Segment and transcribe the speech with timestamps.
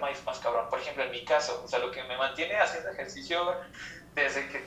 [0.00, 0.68] más, más cabrón.
[0.68, 3.54] Por ejemplo, en mi caso, o sea, lo que me mantiene haciendo ejercicio
[4.14, 4.64] desde que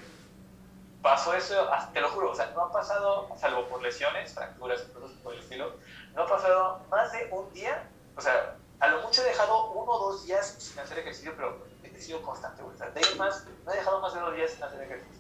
[1.02, 5.18] pasó eso, te lo juro, o sea, no ha pasado, salvo por lesiones, fracturas cosas
[5.24, 5.76] por el estilo,
[6.14, 9.92] no ha pasado más de un día, o sea, a lo mucho he dejado uno
[9.92, 12.62] o dos días sin hacer ejercicio, pero he sido constante.
[12.64, 15.20] O sea, de ahí más, no he dejado más de dos días sin hacer ejercicio.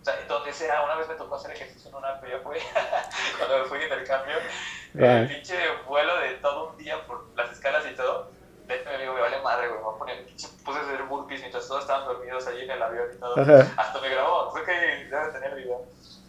[0.00, 2.58] O sea, donde sea, una vez me tocó hacer ejercicio en una, pero ya fue
[3.38, 4.36] cuando me fui de intercambio,
[4.94, 8.30] el pinche vuelo de todo un día por las escalas y todo,
[8.84, 10.26] me digo, me vale madre, güey, me voy a poner,
[10.64, 13.34] puse a hacer burpees mientras todos estaban dormidos allí en el avión y todo,
[13.76, 15.84] hasta me grabó, fue que debe tener video.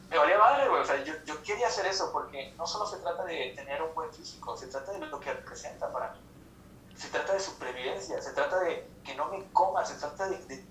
[0.09, 2.97] Me valía madre, güey, o sea, yo, yo quería hacer eso porque no solo se
[2.97, 6.19] trata de tener un buen físico, se trata de lo que representa para mí.
[6.95, 10.65] Se trata de supervivencia, se trata de que no me coma, se trata de, de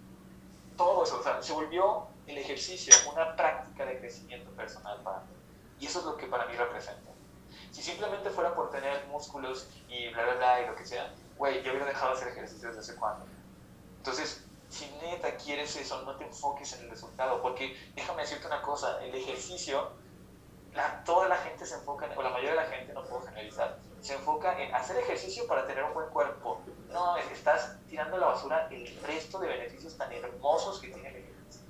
[0.77, 5.33] todo eso, o sea, se volvió el ejercicio una práctica de crecimiento personal para mí.
[5.79, 7.11] Y eso es lo que para mí representa.
[7.71, 11.63] Si simplemente fuera por tener músculos y bla, bla, bla y lo que sea, güey,
[11.63, 13.25] yo hubiera dejado de hacer ejercicio desde hace cuándo.
[13.97, 18.61] Entonces, si neta quieres eso, no te enfoques en el resultado, porque déjame decirte una
[18.61, 19.91] cosa, el ejercicio,
[20.75, 23.79] la, toda la gente se enfoca, o la mayoría de la gente, no puedo generalizar,
[24.03, 26.61] se enfoca en hacer ejercicio para tener un buen cuerpo.
[26.91, 30.89] No, es que estás tirando a la basura el resto de beneficios tan hermosos que
[30.89, 31.67] tiene el ejercicio.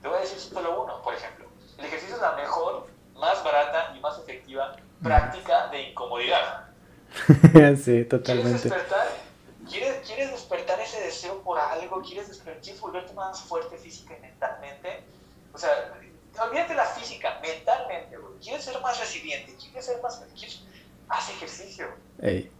[0.00, 1.46] Te voy a decir solo uno, por ejemplo.
[1.76, 6.71] El ejercicio es la mejor, más barata y más efectiva práctica de incomodidad.
[7.84, 8.22] sí, totalmente.
[8.24, 9.08] ¿Quieres despertar?
[9.68, 12.02] ¿Quieres, ¿Quieres despertar ese deseo por algo?
[12.02, 15.04] ¿Quieres, despertar, ¿Quieres volverte más fuerte física y mentalmente?
[15.52, 15.94] O sea,
[16.40, 19.54] olvídate la física, mentalmente, ¿Quieres ser más resiliente?
[19.56, 20.22] ¿Quieres ser más...
[20.34, 20.62] Quieres,
[21.08, 21.86] haz ejercicio.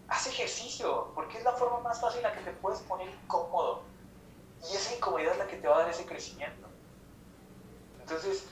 [0.08, 3.82] Haz ejercicio, porque es la forma más fácil en la que te puedes poner incómodo.
[4.70, 6.68] Y esa incomodidad es la que te va a dar ese crecimiento.
[8.00, 8.44] Entonces,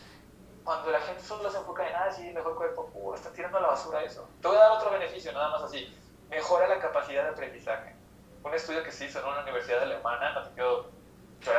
[0.71, 3.61] cuando la gente solo se enfoca en, ah, sí, mejor cuerpo, uh, está tirando a
[3.61, 4.29] la basura eso.
[4.41, 5.93] Te voy a dar otro beneficio, nada más así.
[6.29, 7.97] Mejora la capacidad de aprendizaje.
[8.45, 10.87] Un estudio que se hizo en una universidad alemana, no, te quiero,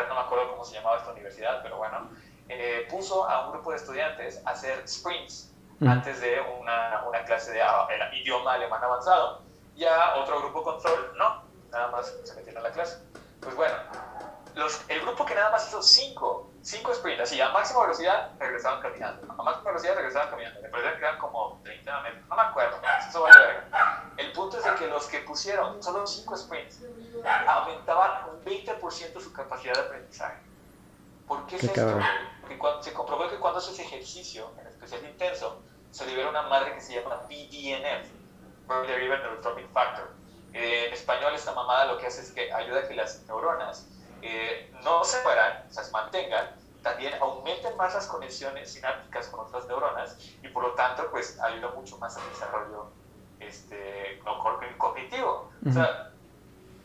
[0.07, 2.09] no me acuerdo cómo se llamaba esta universidad, pero bueno,
[2.47, 5.51] eh, puso a un grupo de estudiantes a hacer sprints
[5.85, 9.41] antes de una, una clase de ah, idioma alemán avanzado.
[9.75, 13.03] Ya otro grupo control, no, nada más se metieron a la clase.
[13.41, 13.75] Pues bueno,
[14.55, 18.81] los, el grupo que nada más hizo cinco, cinco sprints, así a máxima velocidad regresaban
[18.81, 19.31] caminando.
[19.31, 20.61] A máxima velocidad regresaban caminando.
[20.61, 22.77] Me parece que eran como 30 metros, no me acuerdo,
[23.07, 24.11] eso vale verga.
[24.17, 26.81] El punto es de que los que pusieron solo cinco sprints
[27.47, 30.41] aumentaban un 20% su capacidad de aprendizaje.
[31.27, 31.99] ¿Por qué es esto?
[32.41, 35.61] Porque cuando, se comprobó que cuando haces ejercicio, en especial intenso,
[35.91, 38.09] se libera una madre que se llama BDNF,
[38.67, 40.11] Brain Derived Neurotropic Factor.
[40.53, 43.87] Eh, en español esta mamada lo que hace es que ayuda a que las neuronas
[44.21, 49.41] eh, no se mueran, o sea, se mantengan, también aumenten más las conexiones sinápticas con
[49.41, 52.87] otras neuronas y por lo tanto pues ayuda mucho más al desarrollo
[53.39, 54.19] este,
[54.77, 55.51] cognitivo.
[55.67, 56.11] O sea,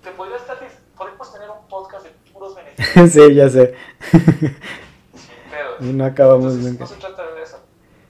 [0.02, 0.58] te podría estar,
[0.97, 3.10] podemos tener un podcast de puros beneficios.
[3.10, 3.74] sí, ya sé.
[4.10, 5.80] Sin pedos.
[5.80, 6.80] Y no acabamos nunca.
[6.80, 7.58] No se trata de eso.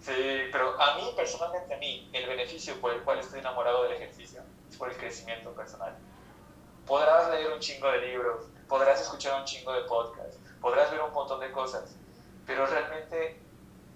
[0.00, 0.12] Sí,
[0.53, 4.41] pero a mí, personalmente a mí, el beneficio por el cual estoy enamorado del ejercicio
[4.70, 5.97] es por el crecimiento personal.
[6.87, 11.12] Podrás leer un chingo de libros, podrás escuchar un chingo de podcasts, podrás ver un
[11.12, 11.94] montón de cosas,
[12.47, 13.41] pero realmente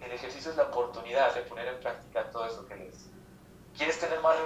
[0.01, 3.07] el ejercicio es la oportunidad de poner en práctica todo eso que lees.
[3.77, 4.37] Quieres tener más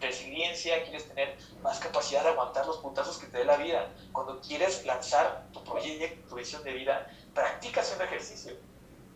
[0.00, 3.90] resiliencia, quieres tener más capacidad de aguantar los putazos que te dé la vida.
[4.12, 8.54] Cuando quieres lanzar tu proyecto, tu visión de vida, practica haciendo ejercicio.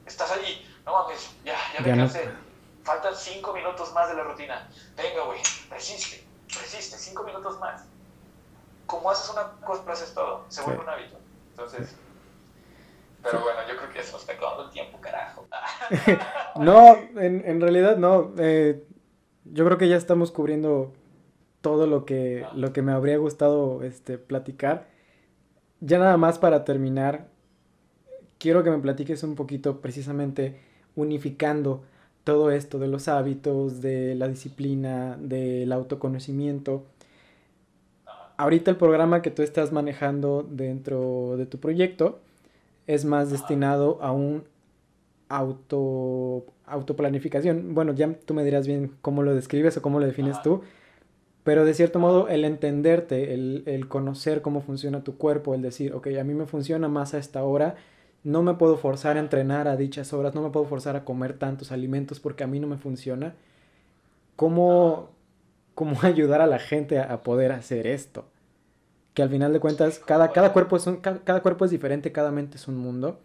[0.05, 2.29] Estás allí, no mames, ya, ya me cansé.
[2.83, 4.69] Faltan cinco minutos más de la rutina.
[4.97, 5.41] Venga, güey,
[5.71, 7.85] resiste, resiste, cinco minutos más.
[8.93, 10.45] Como haces una cosa, haces todo.
[10.49, 11.17] Se vuelve un hábito.
[11.53, 11.97] Entonces,
[13.23, 15.47] pero bueno, yo creo que eso está acabando el tiempo, carajo.
[16.57, 18.33] no, en, en, realidad no.
[18.37, 18.85] Eh,
[19.47, 20.93] yo creo que ya estamos cubriendo
[21.63, 22.53] todo lo que, ah.
[22.55, 24.89] lo que me habría gustado este, platicar.
[25.81, 27.29] Ya nada más para terminar,
[28.39, 30.61] quiero que me platiques un poquito precisamente
[30.97, 31.83] unificando
[32.25, 36.85] todo esto de los hábitos, de la disciplina, del autoconocimiento.
[38.43, 42.19] Ahorita el programa que tú estás manejando dentro de tu proyecto
[42.89, 44.43] es más destinado a un
[45.29, 47.73] auto autoplanificación.
[47.73, 50.63] Bueno, ya tú me dirás bien cómo lo describes o cómo lo defines tú,
[51.45, 55.95] pero de cierto modo el entenderte, el, el, conocer cómo funciona tu cuerpo, el decir,
[55.95, 57.77] ok, a mí me funciona más a esta hora,
[58.25, 61.39] no me puedo forzar a entrenar a dichas horas, no me puedo forzar a comer
[61.39, 63.37] tantos alimentos porque a mí no me funciona.
[64.35, 65.11] ¿Cómo,
[65.77, 68.32] cómo ayudar a la gente a, poder hacer esto?
[69.15, 72.57] Que al final de cuentas, cada, cada, cuerpo, es cada, cuerpo es diferente, cada mente
[72.57, 73.21] es un mundo.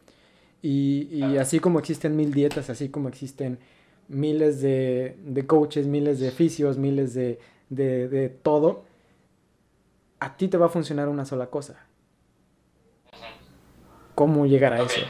[0.61, 3.59] Y, y así como existen mil dietas, así como existen
[4.07, 7.39] miles de, de coaches, miles de oficios, miles de,
[7.69, 8.85] de, de todo,
[10.19, 11.85] a ti te va a funcionar una sola cosa.
[14.15, 15.01] ¿Cómo llegar a eso?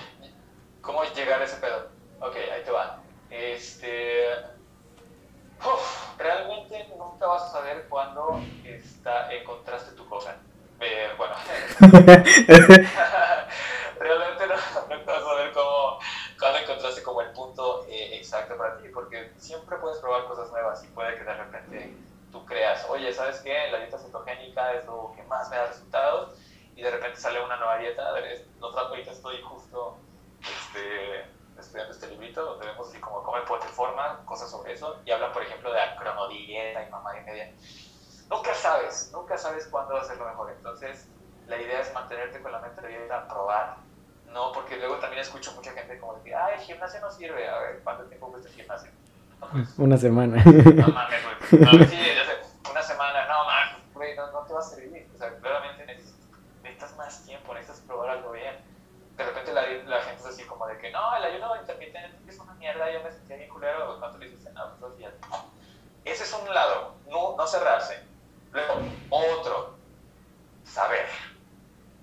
[0.81, 1.87] ¿Cómo llegar a ese pedo?
[2.19, 3.01] Ok, ahí te va.
[3.29, 4.23] Este.
[6.17, 9.29] realmente nunca vas a saber cuándo está,
[9.95, 10.35] tu cosa.
[10.81, 11.35] Eh, bueno.
[13.99, 14.53] realmente no,
[15.05, 15.99] vas a saber cómo,
[16.39, 20.83] cuándo encontraste como el punto eh, exacto para ti, porque siempre puedes probar cosas nuevas
[20.83, 21.95] y puede que de repente
[22.31, 23.69] tú creas, oye, ¿sabes qué?
[23.71, 26.35] La dieta cetogénica es lo que más me da resultados
[26.75, 28.13] y de repente sale una nueva dieta.
[28.59, 29.97] Otra, ahorita estoy justo
[30.41, 31.25] este,
[31.59, 35.31] estudiando este librito donde vemos así como comer por forma, cosas sobre eso, y hablan,
[35.31, 37.53] por ejemplo, de la cronodieta y mamá y media.
[38.29, 40.51] Nunca sabes, nunca sabes cuándo va a ser lo mejor.
[40.51, 41.07] Entonces,
[41.47, 43.77] la idea es mantenerte con la mente abierta, probar.
[44.31, 47.47] No, porque luego también escucho mucha gente como decir, ay, el gimnasio no sirve.
[47.47, 48.91] A ver, ¿cuánto tiempo cuesta el gimnasio?
[49.51, 50.43] Pues, una semana.
[50.43, 51.61] No mames, güey.
[51.61, 51.97] No, sí,
[52.69, 55.07] una semana, no mames, güey, no, no, te va a servir.
[55.15, 56.17] O sea, claramente necesitas
[56.67, 58.55] necesitas más tiempo, necesitas probar algo bien.
[59.15, 62.37] De repente la, la gente es así como de que no, el ayuno intermitente es
[62.37, 64.53] una mierda, yo me sentía bien culero, ¿cuánto le dices?
[64.53, 65.13] No, dos días.
[66.05, 68.03] Ese es un lado, no, no cerrarse.
[68.51, 68.75] Luego,
[69.09, 69.75] otro,
[70.63, 71.07] saber.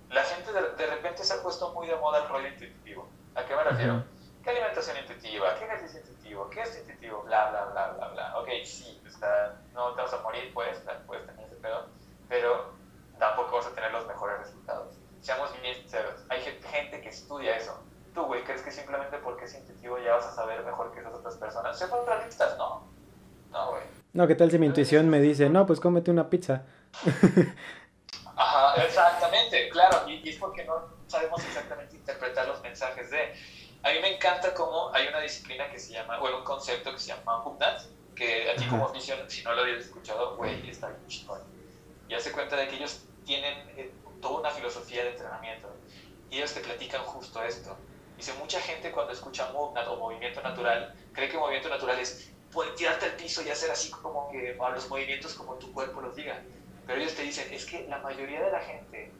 [0.09, 3.07] La gente de, de, repente se ha puesto muy de moda el rollo intuitivo.
[3.35, 4.03] ¿A qué me refiero?
[4.43, 5.55] ¿Qué alimentación intuitiva?
[5.55, 6.49] ¿Qué ejercicio intuitivo?
[6.49, 7.23] ¿Qué es intuitivo?
[7.23, 8.39] Bla, bla, bla, bla, bla.
[8.39, 11.87] Ok, sí, o sea, no te vas a morir, pues, puedes tener ese pedo,
[12.29, 12.73] pero
[13.17, 14.95] tampoco vas a tener los mejores resultados.
[15.21, 17.83] Seamos bien sinceros, hay gente que estudia eso.
[18.13, 21.13] Tú, güey, ¿crees que simplemente porque es intuitivo ya vas a saber mejor que esas
[21.13, 21.77] otras personas?
[21.77, 22.87] Sean realistas, no.
[23.51, 23.83] No, güey.
[24.13, 26.63] No, ¿qué tal si mi intuición me dice, no, pues cómete una pizza?
[28.35, 33.33] Ajá, exactamente, claro, y, es porque no sabemos exactamente interpretar los mensajes de...
[33.83, 36.99] A mí me encanta cómo hay una disciplina que se llama, o un concepto que
[36.99, 37.81] se llama Hugnat,
[38.15, 41.55] que a ti como afición, si no lo habías escuchado, güey, está bien chingón
[42.07, 43.91] y hace cuenta de que ellos tienen eh,
[44.21, 45.69] toda una filosofía de entrenamiento
[46.29, 47.75] y ellos te platican justo esto.
[48.17, 52.31] Dice, mucha gente cuando escucha movement o movimiento natural, cree que movimiento natural es
[52.77, 56.15] tirarte al piso y hacer así como que a los movimientos como tu cuerpo los
[56.15, 56.41] diga.
[56.85, 59.11] Pero ellos te dicen, es que la mayoría de la gente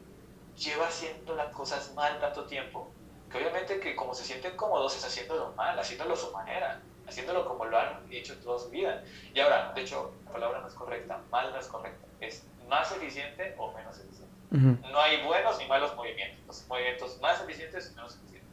[0.57, 2.91] lleva haciendo las cosas mal tanto tiempo,
[3.31, 7.47] que obviamente que como se sienten cómodos es haciéndolo mal, haciéndolo a su manera, haciéndolo
[7.47, 9.03] como lo han hecho toda su vida.
[9.33, 12.91] Y ahora, de hecho, la palabra no es correcta, mal no es correcta, es más
[12.91, 14.25] eficiente o menos eficiente.
[14.51, 18.49] No hay buenos ni malos movimientos, los movimientos más eficientes y menos eficientes.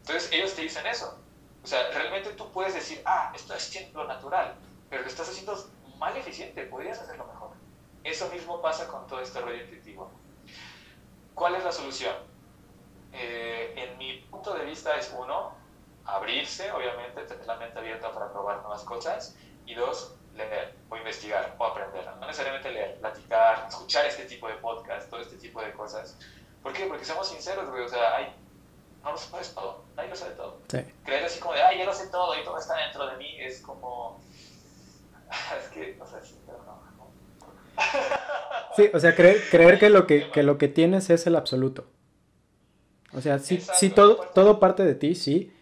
[0.00, 1.18] Entonces ellos te dicen eso.
[1.64, 4.54] O sea, realmente tú puedes decir, ah, esto es lo natural,
[4.88, 5.56] pero lo estás haciendo
[5.98, 7.41] mal eficiente, podrías hacerlo mejor.
[8.04, 10.10] Eso mismo pasa con todo este rollo intuitivo.
[11.34, 12.14] ¿Cuál es la solución?
[13.12, 15.54] Eh, en mi punto de vista es uno,
[16.04, 21.54] abrirse, obviamente, tener la mente abierta para probar nuevas cosas, y dos, leer o investigar
[21.58, 22.04] o aprender.
[22.16, 26.18] No necesariamente leer, platicar, escuchar este tipo de podcast, todo este tipo de cosas.
[26.62, 26.86] ¿Por qué?
[26.86, 27.82] Porque seamos sinceros, güey.
[27.84, 28.34] O sea, hay,
[29.02, 29.84] no lo sabes todo.
[29.96, 30.60] Nadie lo sabe todo.
[30.68, 30.78] Sí.
[31.04, 33.36] Creer así como de, ay, yo lo sé todo y todo está dentro de mí
[33.40, 34.20] es como.
[35.58, 36.16] es que, no sé,
[36.46, 36.81] pero no.
[38.76, 41.86] Sí, o sea, creer, creer que, lo que, que lo que tienes es el absoluto.
[43.12, 45.52] O sea, sí, sí todo, todo parte de ti, sí,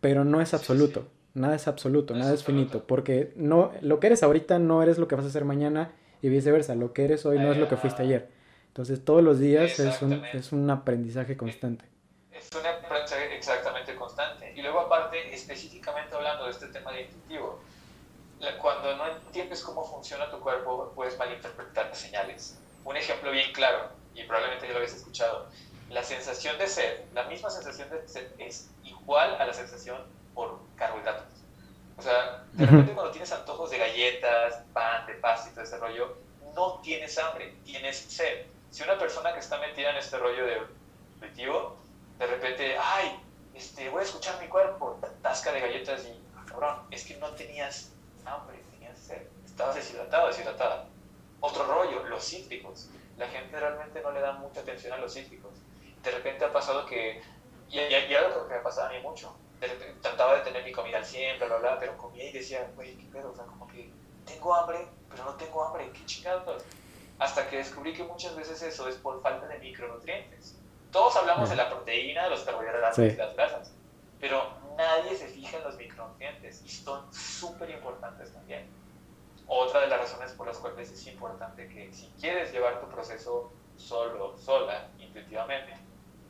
[0.00, 1.06] pero no es absoluto.
[1.34, 5.08] Nada es absoluto, nada es finito, porque no, lo que eres ahorita no eres lo
[5.08, 7.76] que vas a hacer mañana y viceversa, lo que eres hoy no es lo que
[7.76, 8.30] fuiste ayer.
[8.68, 11.84] Entonces todos los días es un, es un aprendizaje constante.
[12.32, 14.52] Es un aprendizaje exactamente constante.
[14.56, 17.60] Y luego aparte, específicamente hablando de este tema de intuitivo,
[18.60, 22.58] cuando no entiendes cómo funciona tu cuerpo, puedes malinterpretar las señales.
[22.84, 25.48] Un ejemplo bien claro, y probablemente ya lo habéis escuchado,
[25.90, 30.02] la sensación de sed, la misma sensación de sed es igual a la sensación
[30.34, 31.26] por carbohidratos.
[31.96, 35.78] O sea, de repente cuando tienes antojos de galletas, pan, de pasta y todo ese
[35.78, 36.16] rollo,
[36.54, 38.46] no tienes hambre, tienes sed.
[38.70, 40.62] Si una persona que está metida en este rollo de
[41.14, 41.76] nutritivo,
[42.18, 43.20] de repente, ay,
[43.54, 47.30] este, voy a escuchar mi cuerpo, tasca de galletas y, ah, cabrón, es que no
[47.30, 47.92] tenías
[48.26, 50.86] hambre, tenías sed, estabas deshidratado, deshidratada.
[51.40, 52.88] Otro rollo, los cítricos.
[53.18, 55.52] La gente realmente no le da mucha atención a los cítricos.
[56.02, 57.22] De repente ha pasado que,
[57.70, 59.34] y, y, y algo que me ha pasado a mí mucho,
[60.02, 62.96] trataba de tener mi comida al 100, bla, bla, bla, pero comía y decía, güey,
[62.96, 63.90] qué pedo, o sea, como que
[64.24, 66.64] tengo hambre, pero no tengo hambre, qué chingados.
[67.18, 70.58] Hasta que descubrí que muchas veces eso es por falta de micronutrientes.
[70.90, 73.72] Todos hablamos de la proteína, de los carbohidratos y las grasas,
[74.20, 78.68] pero nadie se fija en los micronutrientes y son súper importantes también.
[79.46, 83.52] Otra de las razones por las cuales es importante que si quieres llevar tu proceso
[83.76, 85.76] solo, sola, intuitivamente,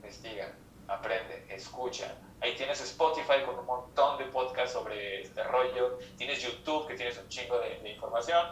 [0.01, 0.53] investiga,
[0.89, 5.99] aprende, escucha, Ahí tienes Spotify con un montón de podcasts sobre este rollo.
[6.19, 8.47] Tienes YouTube que tienes un chingo de, información.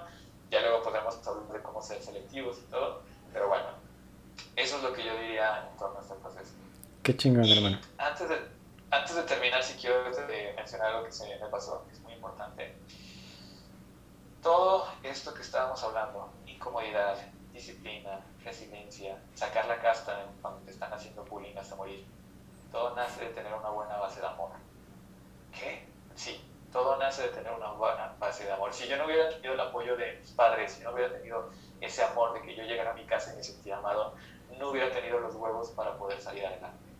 [0.50, 3.02] Ya luego podremos hablar de cómo ser selectivos y todo.
[3.34, 3.66] Pero bueno,
[4.56, 6.54] eso es lo que yo diría en torno a este proceso.
[7.02, 7.78] Qué chingón, hermano.
[7.98, 8.38] Antes de,
[8.92, 12.76] antes de terminar, si quiero mencionar algo que se me pasó, que es muy importante.
[14.42, 17.16] Todo esto que estábamos hablando, incomodidad,
[17.54, 22.06] disciplina, resiliencia, sacar la casta cuando te están haciendo bullying hasta morir,
[22.70, 24.50] todo nace de tener una buena base de amor.
[25.58, 25.88] ¿Qué?
[26.14, 28.74] Sí, todo nace de tener una buena base de amor.
[28.74, 32.04] Si yo no hubiera tenido el apoyo de mis padres, si no hubiera tenido ese
[32.04, 34.14] amor de que yo llegara a mi casa y me sentía amado,
[34.58, 36.91] no hubiera tenido los huevos para poder salir adelante.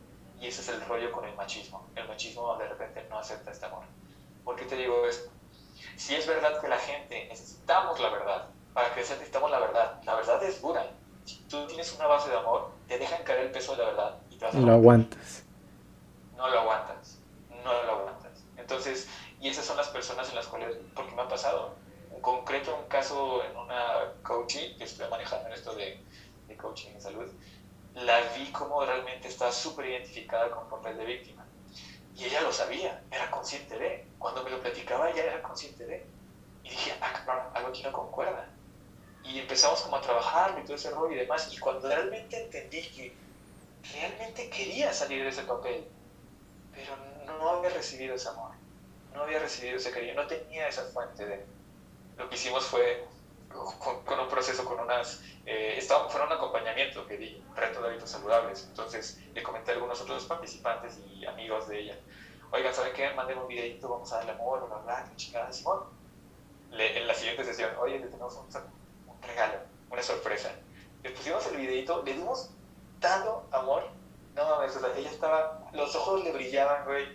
[0.43, 1.89] Y ese es el rollo con el machismo.
[1.95, 3.85] El machismo de repente no acepta este amor.
[4.45, 5.31] ¿Por qué te digo esto?
[5.95, 10.03] Si es verdad que la gente necesitamos la verdad, para crecer necesitamos la verdad.
[10.03, 10.85] La verdad es dura.
[11.25, 14.19] Si tú tienes una base de amor, te dejan caer el peso de la verdad
[14.31, 15.45] y te vas a Lo aguantas.
[16.37, 17.19] No lo aguantas.
[17.63, 18.43] No lo aguantas.
[18.57, 19.09] Entonces,
[19.41, 21.77] y esas son las personas en las cuales, porque me ha pasado.
[22.13, 26.05] En concreto, un caso en una coaching, que estoy manejando en esto de,
[26.49, 27.31] de coaching en salud,
[27.95, 31.45] la vi como realmente estaba súper identificada con papel de víctima.
[32.17, 34.07] Y ella lo sabía, era consciente de.
[34.19, 36.07] Cuando me lo platicaba, ella era consciente de.
[36.63, 38.49] Y dije, ah, algo aquí no concuerda.
[39.25, 41.53] Y empezamos como a trabajar y todo ese rollo y demás.
[41.53, 43.15] Y cuando realmente entendí que
[43.93, 45.85] realmente quería salir de ese papel,
[46.73, 46.97] pero
[47.27, 48.53] no había recibido ese amor,
[49.15, 51.45] no había recibido ese cariño, no tenía esa fuente de...
[52.17, 53.05] Lo que hicimos fue
[53.53, 55.23] con, un proceso, con unas...
[55.45, 58.65] Eh, estaba, fue un acompañamiento que di, reto de hábitos saludables.
[58.69, 61.99] Entonces le comenté a algunos otros participantes y amigos de ella,
[62.51, 63.13] oigan, ¿saben qué?
[63.15, 65.81] Manden un videito, vamos a darle amor, bla, bla, qué chingada, Simón.
[66.71, 68.47] Le, en la siguiente sesión, oye, le tenemos un,
[69.13, 69.59] un regalo,
[69.91, 70.51] una sorpresa.
[71.03, 72.51] Le pusimos el videito, le dimos
[73.01, 73.89] tanto amor,
[74.35, 77.07] no mames, o sea, ella estaba, los ojos le brillaban, güey.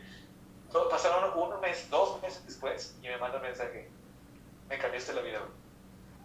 [0.92, 3.90] Pasaron un mes, dos meses después y me manda un mensaje.
[4.68, 5.67] Me cambiaste la vida, güey.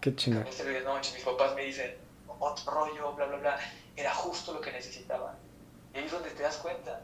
[0.03, 0.43] Qué chingada.
[0.83, 1.95] No, mis papás me dicen,
[2.27, 3.59] otro rollo, bla, bla, bla.
[3.95, 5.37] Era justo lo que necesitaba.
[5.93, 6.99] Y ahí es donde te das cuenta.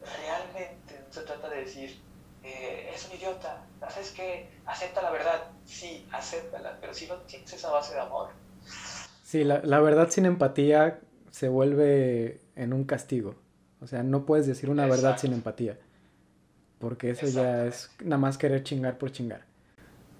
[0.00, 2.00] Realmente no se trata de decir,
[2.44, 4.48] eh, es un idiota, ¿sabes qué?
[4.66, 5.50] Acepta la verdad.
[5.64, 8.28] Sí, acéptala, pero si no tienes esa base de amor.
[9.24, 11.00] Sí, la, la verdad sin empatía
[11.32, 13.34] se vuelve en un castigo.
[13.80, 15.76] O sea, no puedes decir una verdad sin empatía.
[16.78, 19.45] Porque eso ya es nada más querer chingar por chingar.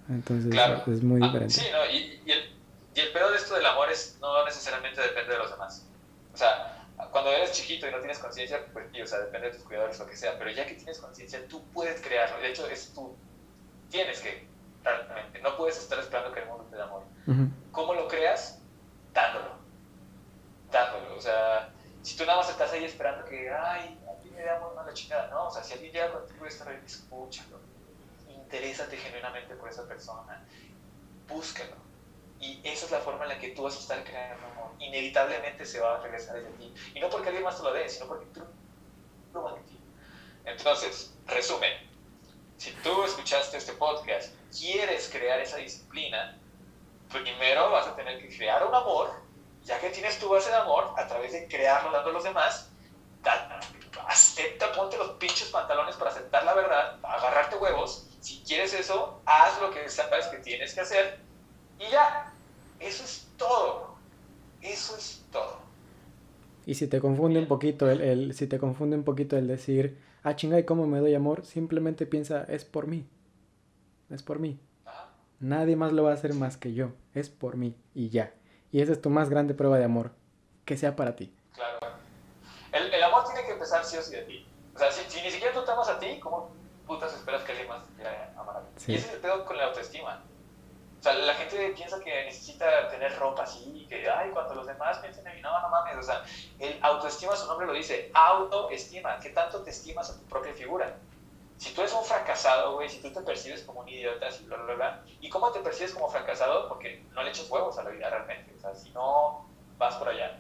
[0.09, 0.55] Entonces
[0.87, 1.55] es muy ah, diferente.
[1.55, 1.85] sí, ¿no?
[1.87, 2.57] y, y, el,
[2.95, 5.87] y el de esto del amor es no necesariamente depende de los demás.
[6.33, 9.65] O sea, cuando eres chiquito y no tienes conciencia, pues o sea, depende de tus
[9.65, 10.39] cuidadores, lo que sea.
[10.39, 12.39] Pero ya que tienes conciencia, tú puedes crearlo.
[12.39, 13.17] De hecho, es tú.
[13.91, 14.47] Tienes que,
[14.83, 15.41] realmente.
[15.41, 17.03] No puedes estar esperando que el mundo te dé amor.
[17.73, 18.61] ¿Cómo lo creas?
[19.13, 19.57] Dándolo.
[20.71, 21.17] Dándolo.
[21.17, 21.71] O sea,
[22.03, 24.85] si tú nada más estás ahí esperando que, ay, a ti me dé amor, no
[24.85, 25.29] la chingada.
[25.29, 27.61] No, o sea, si alguien llega contigo y está escúchalo.
[28.47, 30.47] Interésate genuinamente por esa persona.
[31.27, 31.75] Búscalo
[32.39, 34.71] y esa es la forma en la que tú vas a estar creando amor.
[34.79, 36.73] Inevitablemente se va a regresar desde ti.
[36.95, 38.43] Y no porque alguien más te lo dé, sino porque tú
[39.33, 39.81] lo vas a ti.
[40.45, 41.73] Entonces, resumen.
[42.57, 46.39] Si tú escuchaste este podcast, quieres crear esa disciplina,
[47.11, 49.11] primero vas a tener que crear un amor,
[49.63, 52.71] ya que tienes tu base de amor, a través de crearlo dando a los demás,
[54.07, 58.07] acepta, ponte los pinches pantalones para aceptar la verdad, agarrarte huevos.
[58.27, 61.21] Si quieres eso, haz lo que sabes que tienes que hacer
[61.79, 62.33] y ya,
[62.81, 63.95] eso es todo.
[64.61, 65.59] Eso es todo.
[66.67, 70.03] Y si te confunde un poquito el, el, si te confunde un poquito el decir,
[70.25, 71.47] ah, chinga, ¿y cómo me doy amor?
[71.47, 73.07] Simplemente piensa, es por mí.
[74.11, 74.59] Es por mí.
[75.39, 76.89] Nadie más lo va a hacer más que yo.
[77.15, 77.77] Es por mí.
[77.95, 78.35] Y ya.
[78.73, 80.11] Y esa es tu más grande prueba de amor.
[80.65, 81.33] Que sea para ti.
[81.55, 81.95] Claro.
[82.73, 84.49] El, el amor tiene que empezar sí o sí de ti.
[84.75, 86.51] O sea, si, si, ni siquiera tú te amas a ti, ¿cómo
[86.87, 88.93] putas esperas que alguien más te quiera amar a ti?
[88.93, 90.23] Y ese es el pedo con la autoestima
[91.07, 95.27] sea, la gente piensa que necesita tener ropa así, que, ay, cuando los demás piensen
[95.27, 96.25] en mí, no, no mames, o sea,
[96.59, 100.97] el autoestima, su nombre lo dice, autoestima, ¿qué tanto te estimas a tu propia figura?
[101.59, 104.57] Si tú eres un fracasado, güey, si tú te percibes como un idiota, así, bla,
[104.57, 106.69] bla, bla, ¿y cómo te percibes como fracasado?
[106.69, 109.47] Porque no le echas huevos a la vida realmente, o sea, si no
[109.79, 110.39] vas por allá.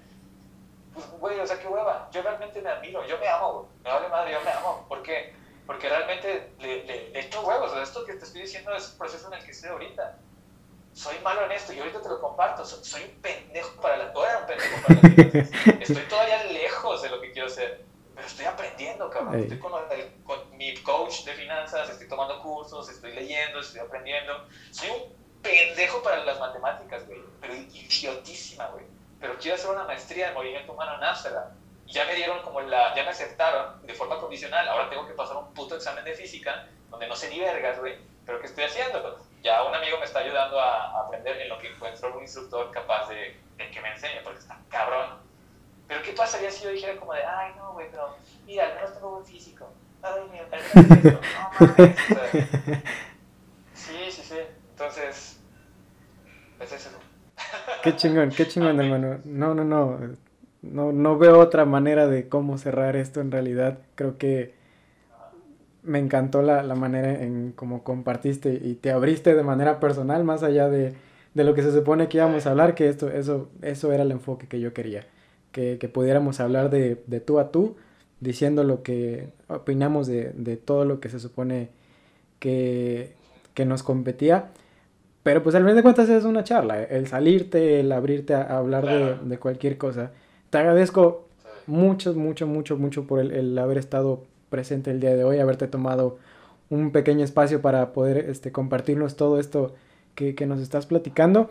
[0.92, 3.90] Pues, güey, o sea, qué hueva, yo realmente me admiro, yo me amo, güey, me
[3.90, 5.34] vale madre, yo me amo, ¿por qué?
[5.66, 8.98] Porque realmente le, le, echo huevos, o sea, esto que te estoy diciendo es un
[8.98, 10.18] proceso en el que estoy ahorita
[10.96, 14.12] soy malo en esto y ahorita te lo comparto, soy, un pendejo para la...
[14.14, 18.46] Todavía un pendejo para la Estoy todavía lejos de lo que quiero ser, pero estoy
[18.46, 19.38] aprendiendo, cabrón.
[19.40, 19.72] Estoy con,
[20.24, 24.46] con, mi coach de finanzas, estoy tomando cursos, estoy leyendo, estoy aprendiendo.
[24.70, 28.86] Soy un pendejo para las matemáticas, güey, pero idiotísima, güey.
[29.20, 31.50] Pero quiero hacer una maestría en movimiento humano en Ámsterdam.
[31.86, 32.94] Ya me dieron como la...
[32.94, 34.68] ya me aceptaron de forma condicional.
[34.68, 37.96] Ahora tengo que pasar un puto examen de física donde no sé ni vergas, güey.
[38.24, 39.18] Pero ¿qué estoy haciendo?
[39.46, 43.08] ya un amigo me está ayudando a, aprender en lo que encuentro un instructor capaz
[43.08, 45.18] de, que me enseñe, porque está cabrón.
[45.86, 48.94] Pero ¿qué pasaría si yo dijera como de, ay, no, güey, pero mira, al menos
[48.94, 49.72] tengo buen físico.
[50.02, 51.20] Ay, mira, al menos esto.
[51.60, 51.98] No mames.
[53.74, 54.38] sí, sí, sí.
[54.70, 55.40] Entonces,
[56.58, 56.90] pues eso.
[57.84, 59.20] Qué chingón, qué chingón, hermano.
[59.24, 60.16] No, no, no.
[60.72, 63.78] No, no veo otra manera de cómo cerrar esto en realidad.
[63.94, 64.54] Creo que
[65.82, 70.42] me encantó la, la manera en cómo compartiste y te abriste de manera personal, más
[70.42, 70.94] allá de,
[71.36, 74.10] de lo que se supone que íbamos a hablar, que esto, eso, eso era el
[74.10, 75.06] enfoque que yo quería.
[75.52, 77.76] Que, que pudiéramos hablar de, de, tú a tú,
[78.20, 81.68] diciendo lo que opinamos de, de todo lo que se supone
[82.38, 83.12] que,
[83.52, 84.48] que, nos competía.
[85.22, 88.86] Pero pues al fin de cuentas es una charla, el salirte, el abrirte a, hablar
[88.86, 90.12] de, de, cualquier cosa.
[90.50, 91.28] Te agradezco
[91.66, 95.66] mucho, mucho, mucho, mucho por el, el haber estado presente el día de hoy, haberte
[95.68, 96.18] tomado
[96.70, 99.74] un pequeño espacio para poder este, compartirnos todo esto
[100.14, 101.50] que, que nos estás platicando.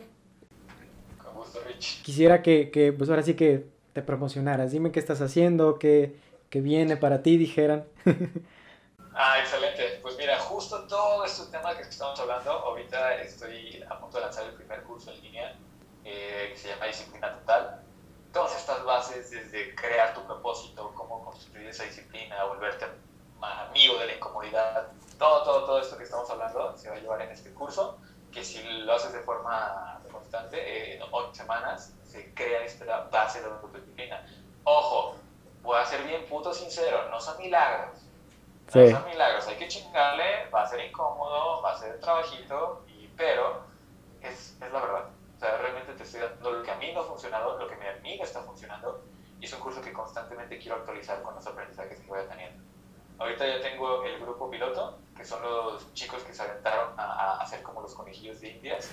[2.04, 4.72] Quisiera que, que, pues ahora sí que te promocionaras.
[4.72, 7.86] Dime qué estás haciendo, qué, qué viene para ti, dijeran.
[9.14, 10.00] ah, excelente.
[10.02, 14.46] Pues mira, justo todo este tema que estamos hablando, ahorita estoy a punto de lanzar
[14.46, 15.56] el primer curso en línea
[16.04, 17.85] eh, que se llama Disciplina Total
[18.36, 22.86] todas estas bases, desde crear tu propósito, cómo construir esa disciplina, volverte
[23.42, 24.88] amigo de la incomodidad,
[25.18, 27.98] todo, todo, todo esto que estamos hablando se va a llevar en este curso,
[28.34, 33.39] que si lo haces de forma constante, eh, en ocho semanas se crea esta base
[33.39, 34.25] de autodisciplina.
[34.65, 35.15] Ojo,
[35.62, 38.00] voy a ser bien puto sincero, no son milagros.
[38.65, 38.92] No sí.
[38.92, 43.62] son milagros, hay que chingarle, va a ser incómodo, va a ser trabajito, y, pero
[44.22, 45.15] es, es la verdad.
[45.36, 47.75] O sea, realmente te estoy dando lo que a mí no ha funcionado, lo que
[47.75, 49.04] a mí me está funcionando,
[49.39, 52.63] y es un curso que constantemente quiero actualizar con los aprendizajes que voy teniendo.
[53.18, 57.42] Ahorita ya tengo el grupo piloto, que son los chicos que se aventaron a, a
[57.42, 58.89] hacer como los conejillos de indias.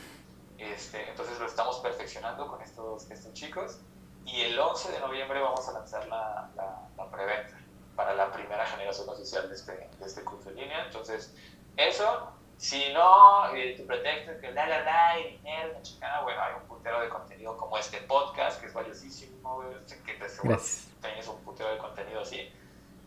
[0.58, 3.80] Este, entonces lo estamos perfeccionando con estos, estos chicos.
[4.24, 7.58] Y el 11 de noviembre vamos a lanzar la, la, la preventa
[7.96, 10.84] para la primera generación oficial de este, de este curso en línea.
[10.84, 11.34] Entonces,
[11.76, 16.22] eso si no, eh, tu pretexto es que la, la, la, y dinero, la chingada,
[16.22, 19.64] bueno, hay un putero de contenido como este podcast, que es valiosísimo,
[20.04, 20.58] que te seguro
[21.02, 22.50] tienes un putero de contenido así.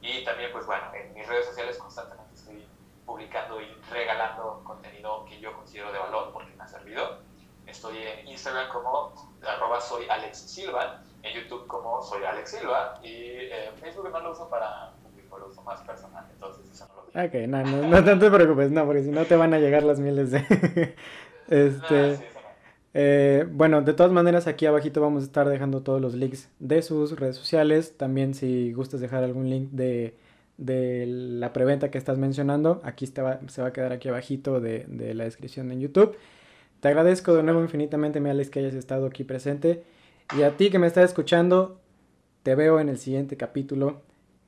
[0.01, 2.67] Y también, pues bueno, en mis redes sociales constantemente estoy
[3.05, 7.19] publicando y regalando contenido que yo considero de valor porque me ha servido.
[7.65, 9.13] Estoy en Instagram como
[9.45, 14.31] arroba soy Alex Silva, en YouTube como soy Alex Silva y eh, Facebook no lo
[14.31, 14.93] uso para
[15.39, 18.71] lo uso más personal, entonces eso no lo Ok, no, no, no, no te preocupes,
[18.71, 20.39] no, porque si no te van a llegar las miles de...
[21.47, 22.11] este...
[22.11, 22.23] Ah, sí,
[22.97, 26.81] eh, bueno, de todas maneras aquí abajito vamos a estar dejando todos los links de
[26.81, 27.97] sus redes sociales.
[27.97, 30.15] También si gustas dejar algún link de,
[30.57, 34.85] de la preventa que estás mencionando, aquí va, se va a quedar aquí abajito de,
[34.87, 36.15] de, la descripción en YouTube.
[36.79, 39.83] Te agradezco de nuevo infinitamente, mi Alex, que hayas estado aquí presente.
[40.37, 41.81] Y a ti que me estás escuchando,
[42.43, 44.03] te veo en el siguiente capítulo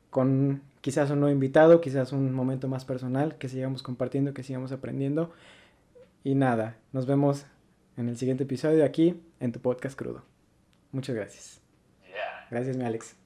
[0.09, 4.71] con quizás un nuevo invitado, quizás un momento más personal, que sigamos compartiendo, que sigamos
[4.71, 5.33] aprendiendo.
[6.23, 7.45] Y nada, nos vemos
[7.97, 10.23] en el siguiente episodio aquí en tu podcast crudo.
[10.93, 11.59] Muchas gracias.
[12.49, 13.17] Gracias, mi Alex.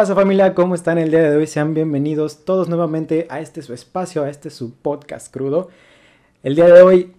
[0.00, 0.54] Pasa familia?
[0.54, 1.46] ¿Cómo están el día de hoy?
[1.46, 5.68] Sean bienvenidos todos nuevamente a este su espacio, a este su podcast crudo.
[6.42, 7.12] El día de hoy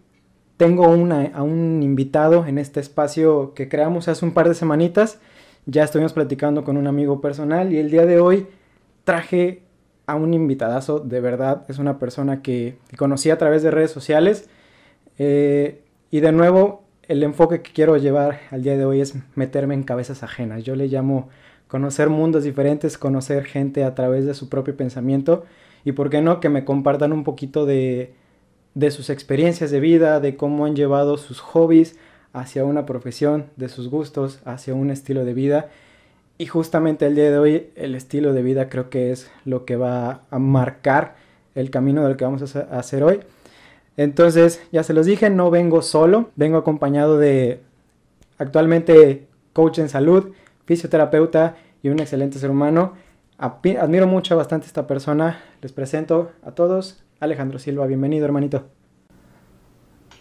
[0.57, 5.19] tengo a un invitado en este espacio que creamos hace un par de semanitas.
[5.67, 8.47] Ya estuvimos platicando con un amigo personal y el día de hoy
[9.03, 9.61] traje
[10.07, 13.91] a un invitadazo, de verdad, es una persona que, que conocí a través de redes
[13.91, 14.49] sociales.
[15.19, 19.75] Eh, y de nuevo, el enfoque que quiero llevar al día de hoy es meterme
[19.75, 20.63] en cabezas ajenas.
[20.63, 21.29] Yo le llamo
[21.71, 25.45] conocer mundos diferentes, conocer gente a través de su propio pensamiento
[25.85, 28.13] y, ¿por qué no?, que me compartan un poquito de,
[28.73, 31.95] de sus experiencias de vida, de cómo han llevado sus hobbies
[32.33, 35.69] hacia una profesión, de sus gustos hacia un estilo de vida.
[36.37, 39.77] Y justamente el día de hoy el estilo de vida creo que es lo que
[39.77, 41.15] va a marcar
[41.55, 43.21] el camino del que vamos a hacer hoy.
[43.95, 47.61] Entonces, ya se los dije, no vengo solo, vengo acompañado de
[48.37, 50.33] actualmente coach en salud,
[50.65, 52.95] fisioterapeuta y un excelente ser humano.
[53.37, 55.43] Admiro mucho bastante a esta persona.
[55.61, 57.03] Les presento a todos.
[57.19, 58.69] Alejandro Silva, bienvenido, hermanito.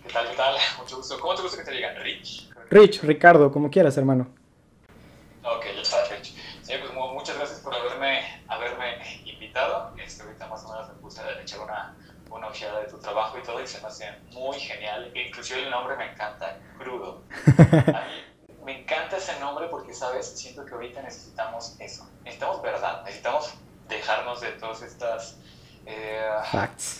[0.02, 0.28] ¿Qué tal?
[0.28, 0.54] ¿Qué tal?
[0.78, 1.18] Mucho gusto.
[1.20, 1.96] ¿Cómo te gusta que te digan?
[2.02, 2.50] Rich.
[2.70, 4.28] Rich, Ricardo, como quieras, hermano.
[5.42, 6.34] Ok, ya está, Rich.
[6.62, 9.94] Sí, pues muchas gracias por haberme, haberme invitado.
[10.02, 11.96] Este, ahorita más o menos me puse a echar una,
[12.30, 15.12] una ojeada de tu trabajo y todo, y se me hace muy genial.
[15.14, 17.22] Inclusive el nombre me encanta, crudo.
[20.22, 20.38] ¿sabes?
[20.40, 22.06] Siento que ahorita necesitamos eso.
[22.24, 23.54] Necesitamos verdad, necesitamos
[23.88, 25.36] dejarnos de todas estas...
[25.86, 26.30] Eh,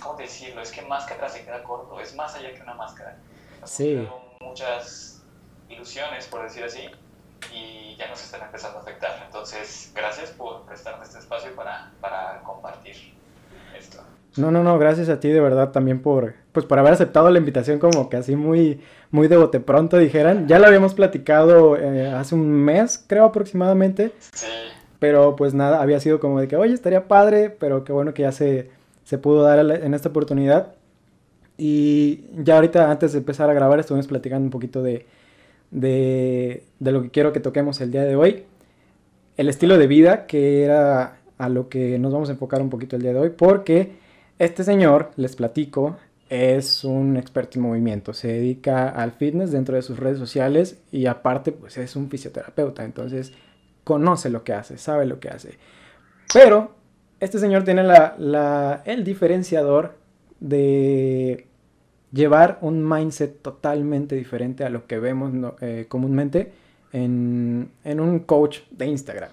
[0.02, 0.62] ¿Cómo decirlo?
[0.62, 3.16] Es que máscara se queda corto, es más allá que una máscara.
[3.64, 4.08] sí.
[4.40, 5.22] Muchas
[5.68, 6.90] ilusiones, por decir así,
[7.52, 9.22] y ya nos están empezando a afectar.
[9.24, 13.14] Entonces, gracias por prestarme este espacio para, para compartir
[13.76, 14.02] esto.
[14.36, 17.38] No, no, no, gracias a ti de verdad también por, pues por haber aceptado la
[17.38, 20.46] invitación como que así muy, muy de bote pronto dijeran.
[20.46, 24.12] Ya lo habíamos platicado eh, hace un mes, creo aproximadamente.
[24.32, 24.46] Sí.
[25.00, 28.22] Pero pues nada, había sido como de que, oye, estaría padre, pero qué bueno que
[28.22, 28.70] ya se,
[29.04, 30.74] se pudo dar en esta oportunidad.
[31.56, 35.06] Y ya ahorita, antes de empezar a grabar, estuvimos platicando un poquito de,
[35.70, 38.44] de, de lo que quiero que toquemos el día de hoy.
[39.36, 42.96] El estilo de vida, que era a lo que nos vamos a enfocar un poquito
[42.96, 43.92] el día de hoy, porque
[44.40, 45.98] este señor, les platico,
[46.30, 51.04] es un experto en movimiento, se dedica al fitness dentro de sus redes sociales y
[51.04, 53.34] aparte pues es un fisioterapeuta, entonces
[53.84, 55.58] conoce lo que hace, sabe lo que hace.
[56.32, 56.74] Pero
[57.20, 59.98] este señor tiene la, el diferenciador
[60.40, 61.46] de
[62.10, 66.50] llevar un mindset totalmente diferente a lo que vemos eh, comúnmente
[66.94, 69.32] en, en, un coach de Instagram.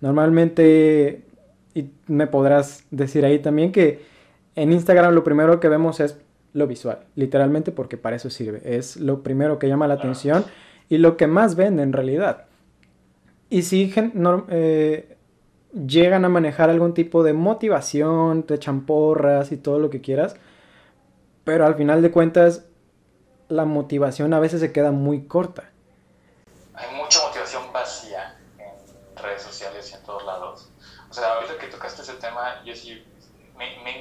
[0.00, 1.24] Normalmente,
[1.74, 4.14] y me podrás decir ahí también que
[4.56, 6.18] en Instagram lo primero que vemos es
[6.54, 8.62] lo visual, literalmente porque para eso sirve.
[8.64, 10.44] Es lo primero que llama la atención
[10.88, 12.46] y lo que más vende en realidad.
[13.50, 13.92] Y si
[14.48, 15.16] eh,
[15.86, 20.36] llegan a manejar algún tipo de motivación, te champorras y todo lo que quieras,
[21.44, 22.64] pero al final de cuentas
[23.48, 25.70] la motivación a veces se queda muy corta.
[26.74, 30.70] Hay mucha motivación vacía en redes sociales y en todos lados.
[31.10, 33.04] O sea, ahorita que tocaste ese tema, yo sí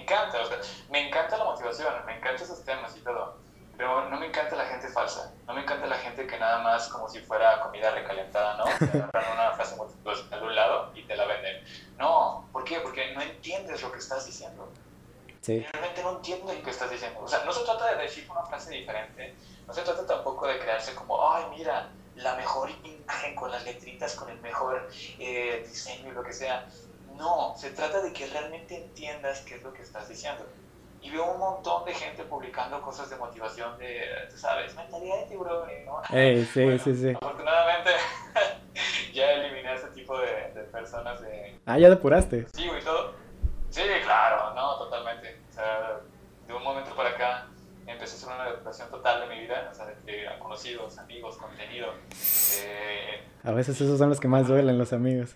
[0.05, 3.37] encanta, o sea, me encanta la motivación, me encantan esos temas y todo,
[3.75, 6.87] pero no me encanta la gente falsa, no me encanta la gente que nada más
[6.89, 8.65] como si fuera comida recalentada, ¿no?
[8.65, 11.63] Te agarran una frase motivacional de un lado y te la venden.
[11.97, 12.79] No, ¿por qué?
[12.79, 14.69] Porque no entiendes lo que estás diciendo.
[15.41, 15.65] Sí.
[15.73, 17.19] Realmente no entiendes lo que estás diciendo.
[17.21, 19.35] O sea, no se trata de decir una frase diferente,
[19.67, 24.15] no se trata tampoco de crearse como, ay, mira, la mejor imagen con las letritas,
[24.15, 24.87] con el mejor
[25.19, 26.67] eh, diseño y lo que sea.
[27.17, 30.45] No, se trata de que realmente entiendas qué es lo que estás diciendo.
[31.01, 35.25] Y veo un montón de gente publicando cosas de motivación de, tú sabes, mentalidad de
[35.27, 36.01] tiburón, ¿no?
[36.09, 37.13] sí, sí, sí.
[37.15, 37.91] Afortunadamente
[39.13, 40.27] ya eliminé ese tipo de,
[40.71, 41.59] personas de...
[41.65, 42.47] Ah, ya depuraste.
[42.53, 43.13] Sí, y todo.
[43.69, 45.39] Sí, claro, no, totalmente.
[45.49, 45.99] O sea,
[46.47, 47.47] de un momento para acá
[47.85, 51.93] empecé a hacer una depuración total de mi vida, o sea, de, conocidos, amigos, contenido.
[52.57, 55.35] Eh, a veces esos son los que más duelen, los amigos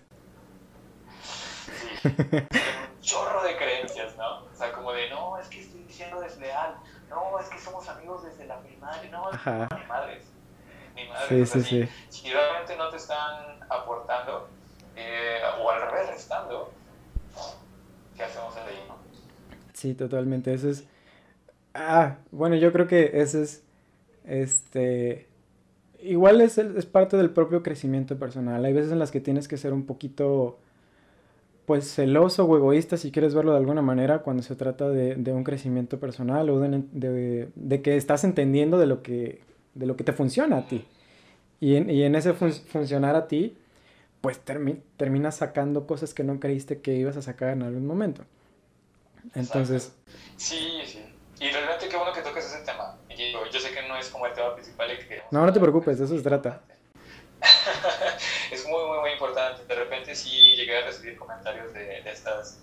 [2.04, 2.48] un
[3.00, 4.44] chorro de creencias, ¿no?
[4.44, 6.76] O sea, como de, no, es que estoy diciendo desleal,
[7.08, 10.22] no, es que somos amigos desde la primaria, no, es que mi madre.
[10.94, 11.88] Mi madre, sí, sí, sí.
[12.08, 14.48] Si realmente no te están aportando,
[14.96, 16.72] eh, o al revés, restando,
[18.16, 18.96] ¿qué hacemos ahí, no?
[19.72, 20.84] Sí, totalmente, eso es...
[21.72, 23.64] Ah, bueno, yo creo que eso es,
[24.24, 25.28] este...
[26.02, 28.64] Igual es, es parte del propio crecimiento personal.
[28.64, 30.58] Hay veces en las que tienes que ser un poquito
[31.70, 35.44] pues celoso o egoísta, si quieres verlo de alguna manera, cuando se trata de, un
[35.44, 39.40] crecimiento personal o de, que estás entendiendo de lo que,
[39.74, 40.84] de lo que te funciona a ti.
[41.60, 43.56] Y en, ese funcionar a ti,
[44.20, 44.40] pues
[44.96, 48.24] terminas sacando cosas que no creíste que ibas a sacar en algún momento.
[49.36, 49.94] Entonces...
[50.36, 51.04] Sí, sí.
[51.38, 52.98] Y realmente qué bueno que toques ese tema.
[53.08, 56.06] yo sé que no es como el tema principal que No, no te preocupes, de
[56.06, 56.62] eso se trata.
[60.10, 62.58] Repente sí llegué a recibir comentarios de, de estas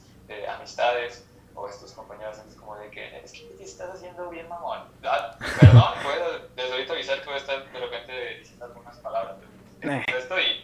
[0.49, 4.79] amistades o estos compañeros antes como de que es que te estás haciendo bien mamón.
[5.03, 9.35] Ah, perdón, puedo desde ahorita avisar que voy a estar de repente diciendo algunas palabras.
[9.81, 10.03] Eh,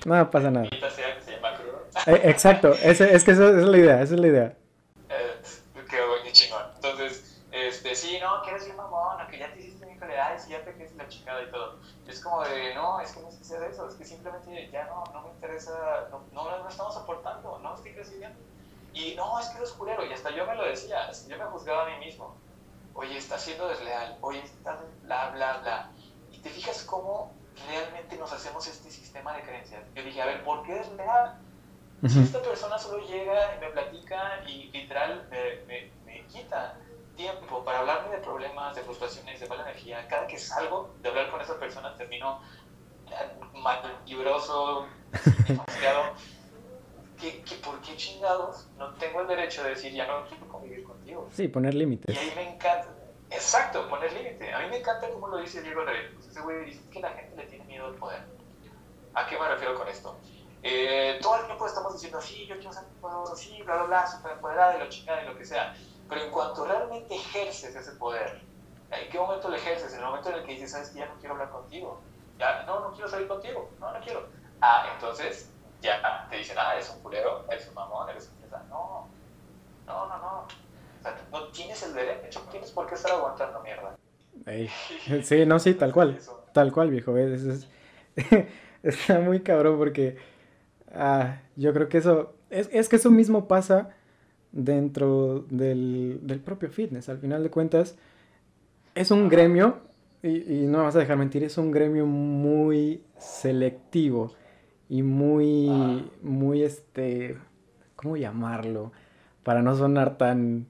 [0.05, 0.67] no pasa nada.
[2.07, 4.57] Eh, exacto, es, es que esa, es la idea, esa es la idea.
[5.09, 5.41] Eh,
[6.23, 6.63] qué chingón.
[6.75, 10.51] Entonces, este, sí, no, que eres bien mamón, que ya te hiciste mi colega, y
[10.51, 11.79] ya te quedes la chingada y todo.
[12.23, 15.03] Como de, no, es que no es que sea eso, es que simplemente ya no,
[15.11, 18.39] no me interesa, no, no, no estamos aportando, no estoy creciendo.
[18.93, 21.83] Y no, es que eres culero, y hasta yo me lo decía, yo me juzgaba
[21.83, 22.35] a mí mismo.
[22.93, 25.91] Oye, estás siendo desleal, oye, estás bla, bla, bla.
[26.31, 27.33] Y te fijas cómo
[27.67, 29.83] realmente nos hacemos este sistema de creencias.
[29.93, 31.39] Yo dije, a ver, ¿por qué desleal?
[32.07, 36.77] Si esta persona solo llega y me platica y literal me, me, me quita
[37.15, 40.07] tiempo para hablarme de problemas, de frustraciones, de mala energía.
[40.07, 42.41] Cada que salgo de hablar con esa persona termino
[43.53, 44.87] mal, libroso,
[45.47, 46.13] demasiado.
[47.19, 51.29] ¿Qué, por qué chingados no tengo el derecho de decir ya no quiero convivir contigo?
[51.31, 52.13] Sí, poner límites.
[52.13, 52.89] Y ahí me encanta.
[53.29, 54.53] Exacto, poner límite.
[54.53, 56.09] A mí me encanta cómo lo dice Diego Rey.
[56.13, 58.23] Pues ese güey dice que la gente le tiene miedo al poder.
[59.13, 60.19] ¿A qué me refiero con esto?
[60.63, 64.05] Eh, todo el tiempo estamos diciendo, sí, yo quiero ser poderoso, sí, bla, bla,
[64.41, 65.75] bla, y lo chingada y lo que sea.
[66.09, 68.41] Pero en cuanto realmente ejerces ese poder,
[68.91, 69.93] ¿en qué momento lo ejerces?
[69.93, 72.01] En el momento en el que dices, sabes que ya no quiero hablar contigo.
[72.37, 73.69] Ya, no, no quiero salir contigo.
[73.79, 74.27] No, no quiero.
[74.61, 75.49] Ah, entonces
[75.81, 78.43] ya te dicen, ah, eres un culero, eres un mamón, eres un...
[78.69, 79.07] No,
[79.87, 80.47] no, no, no
[81.31, 83.95] no tienes el derecho, no tienes por qué estar aguantando mierda.
[85.23, 86.19] Sí, no, sí, tal cual.
[86.53, 87.15] Tal cual, viejo.
[87.17, 87.67] Es,
[88.83, 90.17] está muy cabrón porque
[90.93, 92.33] ah, yo creo que eso.
[92.49, 93.95] Es, es, que eso mismo pasa
[94.53, 97.09] dentro del, del, propio fitness.
[97.09, 97.97] Al final de cuentas,
[98.95, 99.79] es un gremio,
[100.21, 104.31] y, y, no me vas a dejar mentir, es un gremio muy selectivo
[104.87, 107.37] y muy, muy, este,
[107.95, 108.91] ¿cómo llamarlo?
[109.43, 110.67] Para no sonar tan,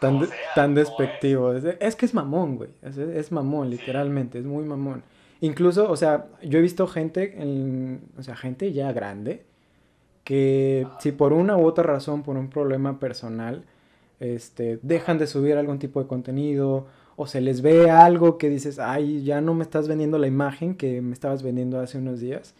[0.00, 1.52] tan, tan despectivo.
[1.52, 1.96] Es.
[1.96, 2.70] que es mamón, güey.
[2.82, 4.38] Es, mamón, literalmente.
[4.38, 5.02] Es muy mamón.
[5.40, 9.44] Incluso, o sea, yo he visto gente, en, o sea, gente ya grande,
[10.24, 13.64] que si por una u otra razón, por un problema personal,
[14.20, 18.78] este, dejan de subir algún tipo de contenido o se les ve algo que dices,
[18.78, 22.54] ay, ya no me estás vendiendo la imagen que me estabas vendiendo hace unos días.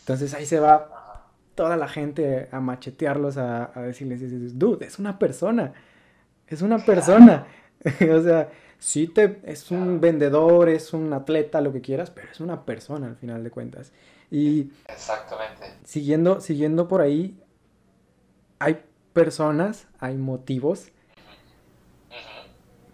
[0.00, 5.18] Entonces ahí se va toda la gente a machetearlos, a, a decirles, dude, es una
[5.18, 5.72] persona
[6.46, 7.46] es una persona.
[7.84, 12.40] o sea, sí te, es un vendedor, es un atleta, lo que quieras, pero es
[12.40, 13.92] una persona al final de cuentas.
[14.30, 15.64] Y Exactamente.
[15.84, 17.38] Siguiendo, siguiendo por ahí,
[18.58, 20.90] hay personas, hay motivos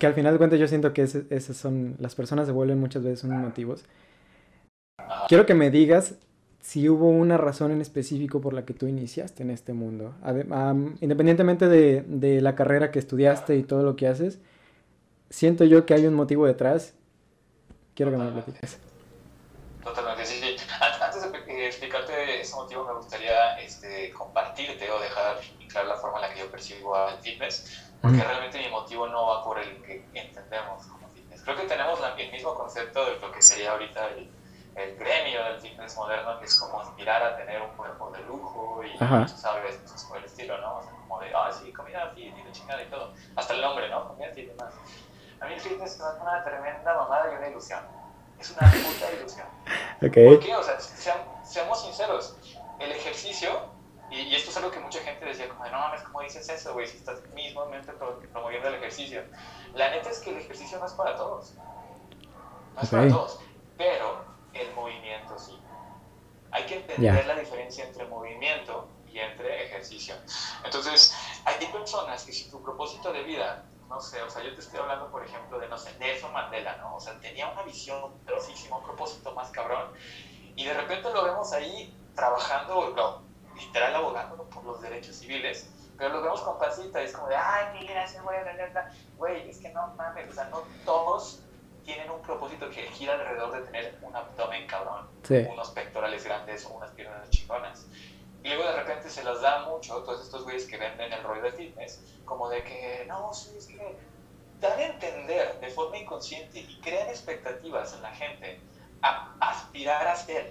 [0.02, 3.04] que al final de cuentas yo siento que esas son, las personas se vuelven muchas
[3.04, 3.84] veces unos motivos.
[5.28, 6.16] Quiero que me digas
[6.58, 10.16] si hubo una razón en específico por la que tú iniciaste en este mundo.
[11.00, 14.40] independientemente de, de, la carrera que estudiaste y todo lo que haces,
[15.30, 16.94] siento yo que hay un motivo detrás.
[17.94, 18.80] Quiero que me lo platiques.
[23.32, 25.36] Gustaría este, compartirte o dejar
[25.68, 29.26] claro la forma en la que yo percibo al fitness, porque realmente mi motivo no
[29.26, 31.42] va por el que entendemos como fitness.
[31.42, 34.30] Creo que tenemos el mismo concepto de lo que sería ahorita el
[34.74, 38.82] el gremio del fitness moderno, que es como aspirar a tener un cuerpo de lujo
[38.82, 40.78] y, sabes, cosas por el estilo, ¿no?
[40.78, 43.12] O sea, como de, ah, sí, comida fit y de chingada y todo.
[43.36, 44.08] Hasta el nombre, ¿no?
[44.08, 44.72] Comida fit y demás.
[45.40, 47.80] A mí el fitness es una tremenda mamada y una ilusión.
[48.38, 49.46] Es una puta ilusión.
[50.04, 50.26] Okay.
[50.26, 50.56] ¿Por qué?
[50.56, 52.36] O sea, seamos sinceros,
[52.82, 53.70] el ejercicio,
[54.10, 56.86] y, esto es algo que mucha gente decía, como, no mames, ¿cómo dices eso, güey?
[56.86, 59.24] Si estás mismamente promoviendo el ejercicio.
[59.74, 61.54] La neta es que el ejercicio no es para todos.
[62.74, 63.40] No es para todos.
[63.78, 65.58] Pero el movimiento sí.
[66.50, 70.14] Hay que entender la diferencia entre movimiento y entre ejercicio.
[70.62, 71.14] Entonces,
[71.46, 74.78] hay personas que si tu propósito de vida, no sé, o sea, yo te estoy
[74.78, 76.96] hablando, por ejemplo, de, no sé, Nelson Mandela, ¿no?
[76.96, 79.92] O sea, tenía una visión un propósito más cabrón,
[80.56, 83.22] y de repente lo vemos ahí trabajando, no,
[83.56, 87.36] literal abogando por los derechos civiles, pero lo vemos con pasita y es como de,
[87.36, 88.38] ay, mil gracias, güey,
[89.16, 91.40] güey, es que no mames, o sea, no todos
[91.84, 95.08] tienen un propósito que gira alrededor de tener un abdomen cabrón,
[95.50, 97.86] unos pectorales grandes o unas piernas chingonas.
[98.44, 101.42] Y luego de repente se las da mucho todos estos güeyes que venden el rollo
[101.42, 103.96] de fitness, como de que, no, sí, es que
[104.60, 108.60] dan a entender de forma inconsciente y crean expectativas en la gente
[109.02, 110.50] a aspirar a ser.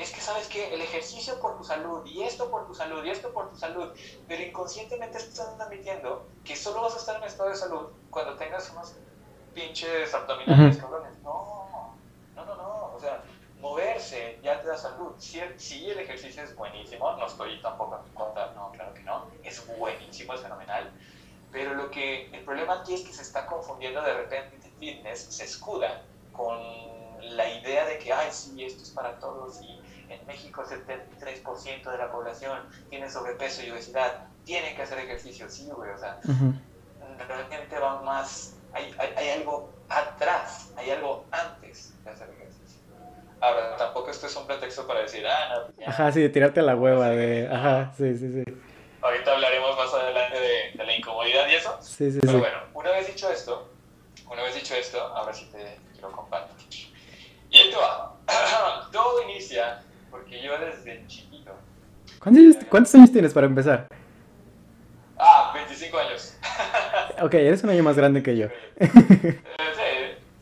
[0.00, 3.10] Es que sabes que el ejercicio por tu salud, y esto por tu salud, y
[3.10, 3.92] esto por tu salud,
[4.26, 8.70] pero inconscientemente estás admitiendo que solo vas a estar en estado de salud cuando tengas
[8.70, 8.94] unos
[9.54, 11.12] pinches abdominales, cabrones.
[11.22, 11.94] No,
[12.34, 12.94] no, no, no.
[12.94, 13.22] O sea,
[13.60, 15.12] moverse ya te da salud.
[15.18, 19.26] Si, si el ejercicio es buenísimo, no estoy tampoco en contra, no, claro que no.
[19.44, 20.90] Es buenísimo, es fenomenal.
[21.52, 25.44] Pero lo que, el problema aquí es que se está confundiendo de repente fitness, se
[25.44, 26.58] escuda con
[27.20, 29.79] la idea de que, ay, sí, esto es para todos y
[30.10, 35.48] en México el 73% de la población tiene sobrepeso y obesidad, tienen que hacer ejercicio,
[35.48, 36.18] sí, güey, o sea,
[37.26, 42.80] realmente va más hay, hay, algo atrás, hay algo antes de hacer ejercicio.
[43.40, 45.74] Ahora, tampoco esto es un pretexto para decir, ah, no.
[45.74, 47.48] Pues ajá, sí, de tirarte a la hueva, de.
[47.48, 48.44] Ajá, sí, sí, sí.
[49.02, 51.76] Ahorita hablaremos más adelante de, de la incomodidad y eso.
[51.80, 53.70] Sí, sí, Pero bueno, una vez dicho esto,
[54.30, 56.92] una vez dicho esto, ahora sí te quiero compartir.
[57.50, 58.14] Y esto va.
[58.92, 61.52] Todo inicia porque yo desde chiquito.
[62.18, 63.86] ¿Cuántos ¿Cuántos años tienes para empezar?
[65.18, 66.36] Ah, 25 años.
[67.22, 68.48] ok, eres un año más grande que yo.
[68.78, 68.86] sí,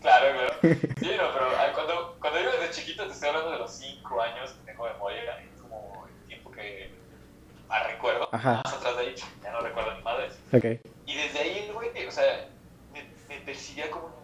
[0.01, 0.55] claro, claro.
[0.63, 4.23] Sí, no, pero ah, cuando, cuando yo desde chiquito te estoy hablando de los 5
[4.23, 6.91] años que tengo memoria, es como el tiempo que
[7.69, 8.29] más recuerdo.
[8.33, 8.63] Ajá.
[8.65, 10.39] Más atrás de ahí, ya no recuerdo ni madres.
[10.53, 10.65] Ok.
[11.07, 12.49] Y desde ahí, güey, o sea,
[12.93, 14.19] me, me percibía como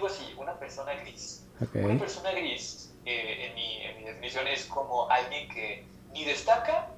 [0.00, 1.44] digo así, una persona gris.
[1.74, 2.79] Una persona gris,
[3.10, 6.88] eh, en, mi, en mi definición, es como alguien que ni destaca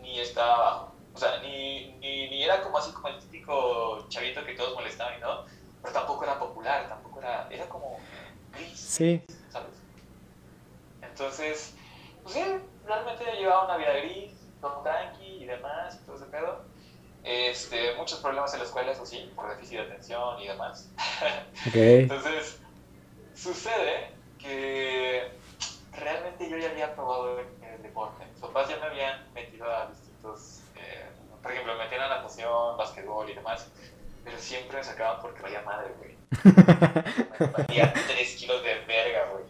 [0.00, 0.92] ni está abajo.
[1.14, 5.18] O sea, ni, ni, ni, era como así como el típico chavito que todos molestaban,
[5.20, 5.46] ¿no?
[5.82, 7.98] Pero tampoco era popular, tampoco era, era como
[8.52, 8.78] gris.
[8.78, 9.22] Sí.
[9.50, 9.74] ¿Sabes?
[11.02, 11.74] Entonces,
[12.22, 12.42] pues sí,
[12.84, 16.64] realmente llevaba una vida gris, todo tranqui y demás, todo ese pedo.
[17.24, 20.90] Este, muchos problemas en la escuela, eso sí, por déficit de atención y demás.
[21.68, 22.02] Okay.
[22.02, 22.60] Entonces,
[23.34, 25.32] sucede que
[25.98, 28.24] realmente yo ya había probado el, deporte.
[28.26, 31.06] Mis papás ya me habían metido a distintos, eh,
[31.42, 33.70] por ejemplo, me metían a natación, básquetbol y demás,
[34.24, 36.16] pero siempre me sacaban porque vaya madre, güey.
[37.40, 39.44] me valía 3 kilos de verga, güey.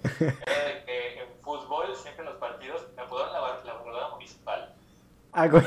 [0.87, 4.75] Eh, en fútbol, siempre en los partidos, me apodaron la, la volada municipal.
[5.33, 5.65] Ah, güey.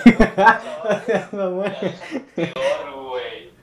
[1.31, 1.63] No,
[2.35, 3.53] peor, güey.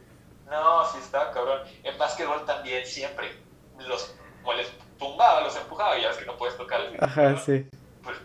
[0.49, 1.63] No, sí estaba cabrón.
[1.83, 3.33] En básquetbol también, siempre.
[3.79, 7.37] Los, como les tumbaba, los empujaba y ya ves que no puedes tocar el Ajá,
[7.39, 7.67] sí.
[8.03, 8.17] Pues,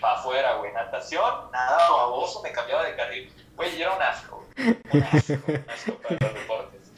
[0.00, 0.72] para afuera, güey.
[0.72, 3.32] Natación, nada baboso, me cambiaba de carril.
[3.56, 4.46] Güey, yo era un asco,
[4.92, 6.92] Un asco, un asco para los deportes.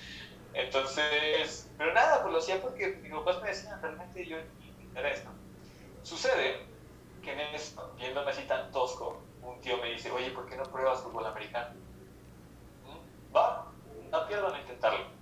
[0.52, 5.30] Entonces, pero nada, pues lo hacía porque mis papás me decían, realmente yo me interesa.
[6.02, 6.66] Sucede
[7.22, 10.64] que en esto, viéndome así tan tosco, un tío me dice, oye, ¿por qué no
[10.64, 11.74] pruebas fútbol americano?
[12.84, 13.36] ¿Mm?
[13.36, 13.66] Va,
[14.10, 15.19] no pierdo en intentarlo.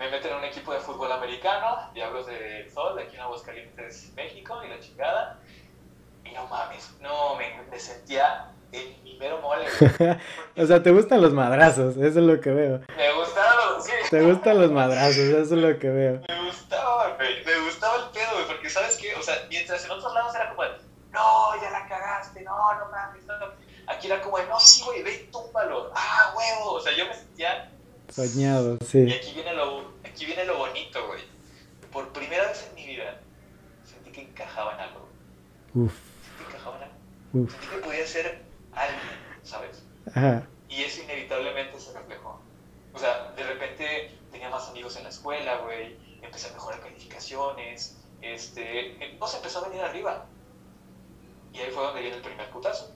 [0.00, 4.10] Me meten en un equipo de fútbol americano, Diablos del Sol, de aquí en Aguascalientes,
[4.16, 5.38] México, y la chingada.
[6.24, 9.66] Y no mames, no, me, me sentía el primero mole.
[10.56, 12.80] o sea, te gustan los madrazos, eso es lo que veo.
[12.96, 13.92] Me gustaban los, sí.
[14.08, 16.22] Te gustan los madrazos, eso es lo que veo.
[16.26, 19.90] Me gustaba, güey, me gustaba el pedo, güey, porque sabes qué, o sea, mientras en
[19.90, 20.62] otros lados era como,
[21.12, 23.34] no, ya la cagaste, no, no mames, no,
[23.86, 27.12] Aquí era como, no, sí, güey, ve y túmbalo, ah, huevo, o sea, yo me
[27.12, 27.70] sentía...
[28.08, 29.04] Soñado, sí.
[29.04, 29.89] Y aquí viene lo,
[30.20, 31.22] aquí viene lo bonito, güey.
[31.90, 33.18] Por primera vez en mi vida
[33.82, 35.08] sentí que encajaba en algo.
[35.74, 35.94] Uf.
[36.22, 36.96] Sentí que encajaba en algo.
[37.32, 37.52] Uf.
[37.52, 39.00] Sentí que podía ser alguien,
[39.42, 39.82] ¿sabes?
[40.14, 40.46] Ajá.
[40.68, 42.38] Y eso inevitablemente se reflejó.
[42.92, 47.96] O sea, de repente tenía más amigos en la escuela, güey, empecé a mejorar calificaciones,
[48.20, 50.26] este, no se empezó a venir arriba.
[51.54, 52.94] Y ahí fue donde viene el primer putazo.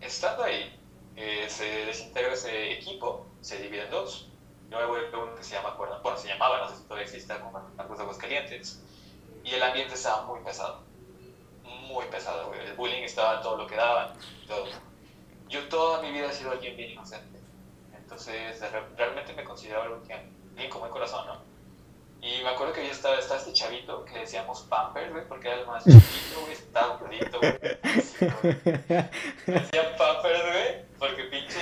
[0.00, 0.74] Estando ahí,
[1.16, 4.31] eh, se desintegra ese equipo, se divide en dos.
[4.72, 7.52] Voy a uno que se llama, bueno, se llamaba, no sé si todavía existe, como
[7.76, 8.82] Marcos de Aguascalientes.
[9.44, 10.82] Y el ambiente estaba muy pesado.
[11.62, 12.60] Muy pesado, güey.
[12.60, 14.14] El bullying estaba todo lo que daban.
[14.46, 14.66] Todo.
[15.48, 17.38] Yo toda mi vida he sido alguien bien inocente.
[17.94, 18.60] Entonces,
[18.96, 21.52] realmente me considero alguien bien como el corazón, ¿no?
[22.22, 25.48] Y me acuerdo que yo estaba, estaba este chavito que le decíamos Pamper, güey, porque
[25.48, 27.52] era el más chiquito, güey, estaba gordito, güey.
[29.46, 31.58] Decían Pampers, güey, porque pinche...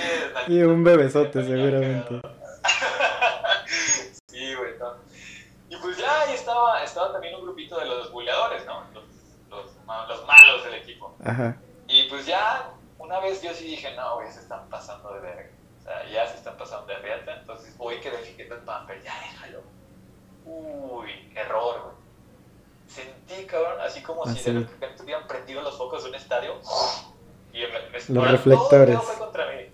[0.47, 2.21] Y un bebesote, seguramente.
[4.27, 4.95] sí, güey, no.
[5.69, 8.83] Y pues ya ahí estaba, estaba también un grupito de los buleadores, ¿no?
[8.93, 9.03] Los,
[9.49, 9.65] los,
[10.07, 11.15] los malos del equipo.
[11.23, 11.57] Ajá.
[11.87, 15.49] Y pues ya, una vez yo sí dije, no, güey, se están pasando de verga.
[15.79, 19.13] O sea, ya se están pasando de reata, entonces voy que defiquete el Pamper, ya
[19.19, 19.63] déjalo
[20.45, 21.95] Uy, error, güey.
[22.87, 26.59] Sentí, cabrón, así como si de repente hubieran prendido los focos de un estadio.
[27.53, 28.95] Y me, me los reflectores.
[28.95, 29.69] Todo fue contra mí.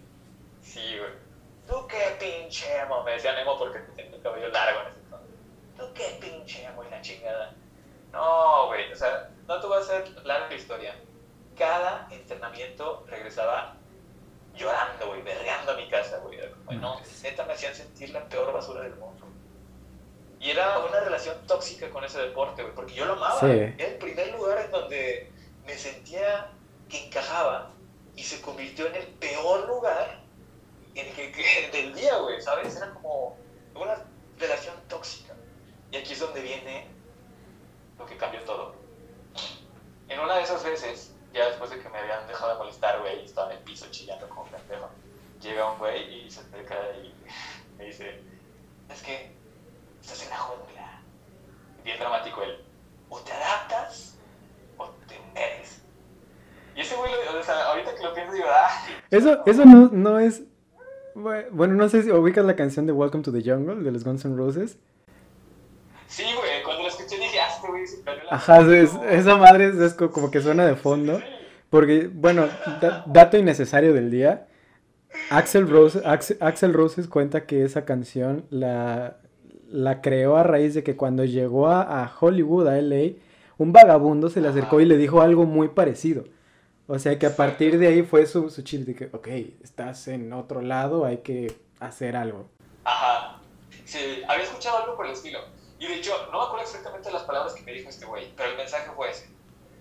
[0.62, 1.12] Sí, güey.
[1.68, 2.18] Tú qué
[2.48, 3.04] pinche emo.
[3.04, 5.36] Me decía Nemo porque tengo el cabello largo en ese entonces.
[5.78, 7.54] Tú qué pinche emo y la chingada.
[8.12, 8.92] No, güey.
[8.92, 10.96] O sea, no te voy a hacer larga historia.
[11.58, 13.76] Cada entrenamiento regresaba
[14.56, 16.40] llorando, güey, berreando a mi casa, güey.
[16.66, 19.26] Como, no, neta me hacían sentir la peor basura del mundo.
[20.40, 23.40] Y era una relación tóxica con ese deporte, güey, porque yo lo amaba.
[23.42, 25.32] Era el primer lugar en donde
[25.66, 26.52] me sentía
[26.90, 27.72] que encajaba
[28.16, 30.27] y se convirtió en el peor lugar
[31.00, 32.76] el del día, güey, ¿sabes?
[32.76, 33.38] Era como
[33.76, 34.04] una
[34.40, 35.34] relación tóxica.
[35.92, 36.88] Y aquí es donde viene
[37.98, 38.76] lo que cambió todo.
[40.10, 43.22] En una de esas veces, ya después de que me habían dejado de molestar, güey,
[43.22, 44.90] y estaba en el piso chillando como pendejo,
[45.42, 47.14] llega un güey y se acerca y
[47.78, 48.22] me dice,
[48.90, 49.32] es que
[50.02, 51.02] estás en la jungla.
[51.84, 52.64] Bien dramático él.
[53.10, 54.18] O te adaptas
[54.78, 55.82] o te mueres.
[56.76, 58.70] Y ese güey, o sea, ahorita que lo pienso, digo, ah.
[59.10, 60.44] Eso, eso no, no es.
[61.18, 64.24] Bueno, no sé si ubicas la canción de Welcome to the Jungle de los Guns
[64.24, 64.78] N' Roses.
[66.06, 69.74] Sí, güey, cuando la escuché dije, ah, este güey se la Ajá, es, esa madre
[69.84, 71.20] es, como que suena de fondo.
[71.72, 72.48] Porque, bueno,
[73.08, 74.48] dato innecesario del día.
[75.32, 79.18] Axel Rose, Axel, Axel Roses cuenta que esa canción la,
[79.72, 83.14] la creó a raíz de que cuando llegó a, Hollywood, a LA,
[83.58, 86.26] un vagabundo se le acercó y le dijo algo muy parecido.
[86.88, 89.28] O sea que a partir de ahí fue su, su chiste de que, ok,
[89.62, 92.50] estás en otro lado, hay que hacer algo.
[92.86, 93.42] Ajá.
[93.86, 95.40] Sí, había escuchado algo por el estilo.
[95.80, 98.52] Y de hecho, no me acuerdo exactamente las palabras que me dijo este güey, pero
[98.52, 99.30] el mensaje fue ese.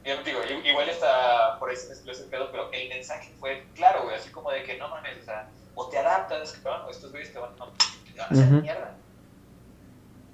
[0.04, 4.04] Y digo, igual está por ahí se mezcló ese pedo, pero el mensaje fue claro,
[4.04, 7.32] güey, así como de que no mames, o sea, o te adaptas, o estos güeyes
[7.32, 8.96] te van, a hacer mierda.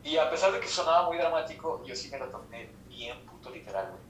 [0.05, 3.49] Y a pesar de que sonaba muy dramático, yo sí me lo tomé bien puto
[3.51, 4.03] literal, güey.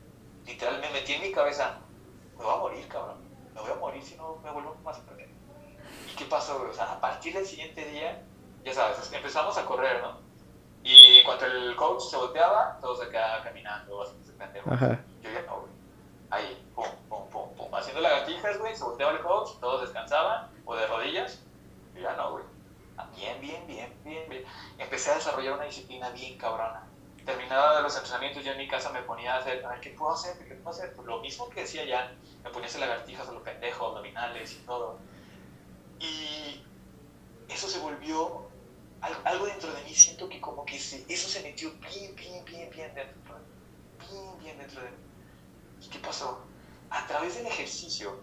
[0.47, 1.79] Literal, me metí en mi cabeza,
[2.43, 3.17] me voy a morir, cabrón.
[3.55, 5.29] Me voy a morir si no me vuelvo más a perder.
[6.11, 6.71] ¿Y qué pasó, güey?
[6.71, 8.23] O sea, a partir del siguiente día,
[8.65, 10.19] ya sabes, empezamos a correr, ¿no?
[10.83, 14.71] Y cuando el coach se volteaba, todos acá caminando, haciendo pendejo.
[15.23, 15.73] Yo ya no, güey.
[16.31, 17.75] Ahí, pum, pum, pum, pum.
[17.75, 21.41] Haciendo lagartijas, güey, se volteaba el coach, todos descansaban, o de rodillas.
[21.95, 22.45] Yo ya no, güey.
[22.97, 24.45] Ah, bien, bien, bien, bien, bien.
[24.79, 26.89] Empecé a desarrollar una disciplina bien cabrona.
[27.25, 30.37] Terminada de los entrenamientos, yo en mi casa me ponía a hacer, ¿qué puedo hacer?
[30.39, 30.93] ¿Qué puedo hacer?
[30.97, 32.13] Pues lo mismo que decía ya,
[32.43, 34.99] me ponía a hacer lagartijas a los pendejos, abdominales y todo.
[36.01, 36.65] Y
[37.49, 38.51] eso se volvió
[39.25, 42.95] algo dentro de mí, siento que como que eso se metió bien, bien, bien, bien
[42.95, 43.35] dentro.
[43.99, 44.97] Bien, bien dentro de mí.
[45.83, 46.45] ¿Y qué pasó?
[46.91, 48.21] A través del ejercicio,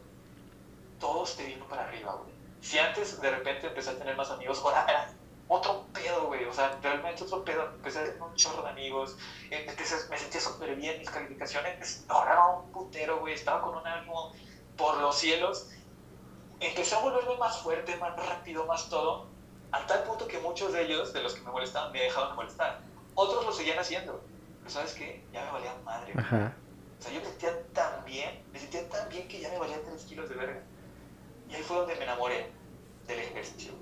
[1.00, 2.32] todos te vino para arriba, güey.
[2.62, 5.14] Si antes de repente empecé a tener más amigos, ahora
[5.50, 6.46] otro pedo, güey.
[6.46, 7.66] O sea, realmente otro pedo.
[7.76, 9.18] Empecé a tener un chorro de amigos.
[9.50, 10.98] me sentía súper bien.
[11.00, 13.34] Mis calificaciones ahora un putero, güey.
[13.34, 14.32] Estaba con un ánimo
[14.78, 15.70] por los cielos.
[16.62, 19.28] Empecé a volverme más fuerte, más rápido, más todo
[19.72, 22.36] a tal punto que muchos de ellos, de los que me molestaban, me dejaban de
[22.36, 22.80] molestar.
[23.16, 24.24] Otros lo seguían haciendo.
[24.60, 25.24] Pero ¿sabes qué?
[25.32, 26.14] Ya me valían madre.
[26.14, 29.82] O sea, yo me sentía tan bien, me sentía tan bien que ya me valían
[29.86, 30.62] 3 kilos de verga.
[31.50, 32.52] Y ahí fue donde me enamoré
[33.08, 33.74] del ejercicio.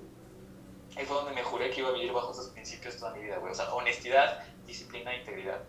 [0.96, 3.38] Ahí fue donde me juré que iba a vivir bajo esos principios toda mi vida,
[3.38, 3.52] güey.
[3.52, 5.60] O sea, honestidad, disciplina e integridad.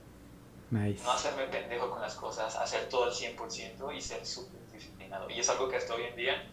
[0.71, 1.03] Nice.
[1.03, 5.29] No hacerme pendejo con las cosas, hacer todo al 100% y ser súper disciplinado.
[5.29, 6.43] Y es algo que hasta hoy en día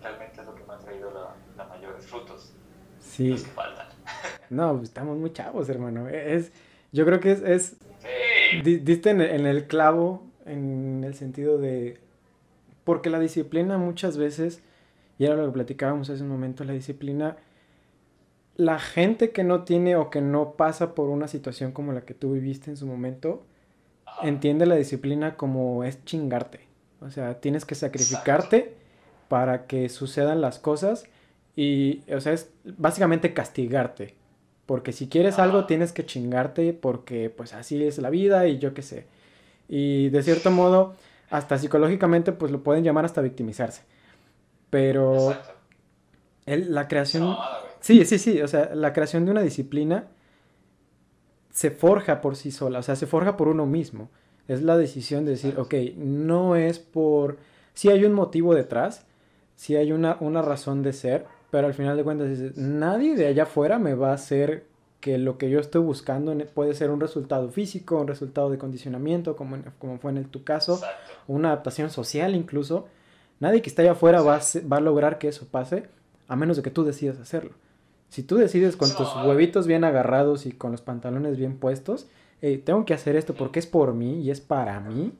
[0.00, 2.52] realmente es lo que me ha traído los mayores frutos.
[3.00, 3.36] Sí.
[4.48, 6.08] No, pues, estamos muy chavos, hermano.
[6.08, 6.52] Es,
[6.92, 7.76] yo creo que es, es
[8.62, 11.98] diste en, el clavo en el sentido de,
[12.84, 14.62] porque la disciplina muchas veces,
[15.18, 17.36] y era lo que platicábamos hace un momento, la disciplina,
[18.56, 22.14] la gente que no tiene o que no pasa por una situación como la que
[22.14, 23.44] tú viviste en su momento,
[24.22, 26.60] entiende la disciplina como es chingarte.
[27.00, 28.74] O sea, tienes que sacrificarte
[29.28, 31.04] para que sucedan las cosas
[31.54, 34.14] y, o sea, es básicamente castigarte.
[34.64, 38.72] Porque si quieres algo tienes que chingarte porque pues así es la vida y yo
[38.72, 39.06] qué sé.
[39.68, 40.96] Y de cierto modo,
[41.30, 43.82] hasta psicológicamente pues lo pueden llamar hasta victimizarse.
[44.70, 45.36] Pero
[46.46, 47.36] el, la creación...
[47.86, 50.08] sí, sí, sí, o sea, la creación de una disciplina
[51.50, 54.10] se forja por sí sola, o sea, se forja por uno mismo.
[54.48, 57.38] Es la decisión de decir, ok, no es por...
[57.74, 59.06] Si hay un motivo detrás,
[59.54, 63.26] si hay una, una razón de ser, pero al final de cuentas dices, nadie de
[63.26, 64.66] allá afuera me va a hacer
[65.00, 69.36] que lo que yo estoy buscando puede ser un resultado físico, un resultado de condicionamiento,
[69.36, 70.80] como, como fue en tu caso,
[71.28, 72.88] una adaptación social incluso.
[73.38, 74.40] Nadie que esté allá afuera va a,
[74.72, 75.88] va a lograr que eso pase,
[76.26, 77.52] a menos de que tú decidas hacerlo.
[78.08, 82.06] Si tú decides con tus huevitos bien agarrados y con los pantalones bien puestos,
[82.64, 85.12] tengo que hacer esto porque es por mí y es para mí,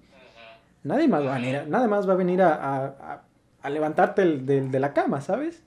[0.84, 3.22] nadie más va a venir, nada más va a, venir a,
[3.62, 5.62] a, levantarte de la cama, ¿sabes?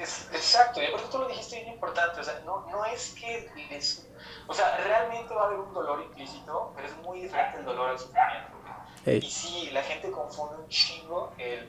[0.00, 3.50] exacto, y por eso tú lo dijiste bien importante, o sea, no, no es que
[3.70, 4.08] les,
[4.46, 7.90] o sea, realmente va a haber un dolor implícito, pero es muy diferente el dolor
[7.90, 8.60] al sufrimiento.
[9.06, 11.68] Y sí, la gente confunde un chingo el,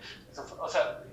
[0.59, 1.03] o sea,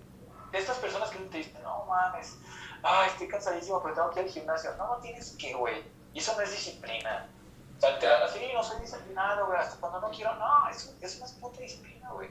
[0.53, 2.39] estas personas que te dicen, no mames,
[2.83, 4.75] ay, estoy cansadísimo, pero tengo que ir al gimnasio.
[4.77, 5.85] No, no tienes que, güey.
[6.13, 7.29] Y eso no es disciplina.
[7.77, 10.35] O sea, te van a decir, no soy disciplinado, güey, hasta cuando no quiero.
[10.35, 12.29] No, eso, eso no es puta disciplina, güey.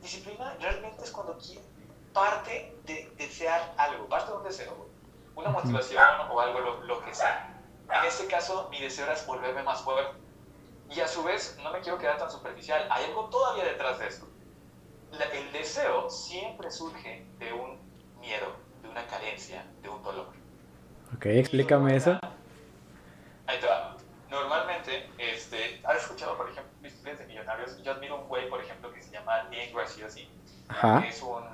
[0.00, 1.64] Disciplina realmente es cuando quieres
[2.12, 4.86] parte de desear algo, parte de un deseo,
[5.36, 7.54] una motivación o algo, lo, que sea.
[7.90, 10.18] En este caso, mi deseo es volverme más fuerte.
[10.90, 14.08] Y a su vez, no me quiero quedar tan superficial, hay algo todavía detrás de
[14.08, 14.26] esto.
[15.32, 17.78] el deseo siempre surge de un
[18.20, 18.56] miedo,
[18.98, 20.28] una carencia, de un dolor.
[21.14, 22.18] Ok, explícame eso.
[23.46, 23.96] Ahí te va.
[24.30, 27.82] Normalmente, este, ¿has escuchado, por ejemplo, historias de millonarios?
[27.82, 30.28] Yo admiro un güey, por ejemplo, que se llama Dean Graciosi.
[31.08, 31.44] Es un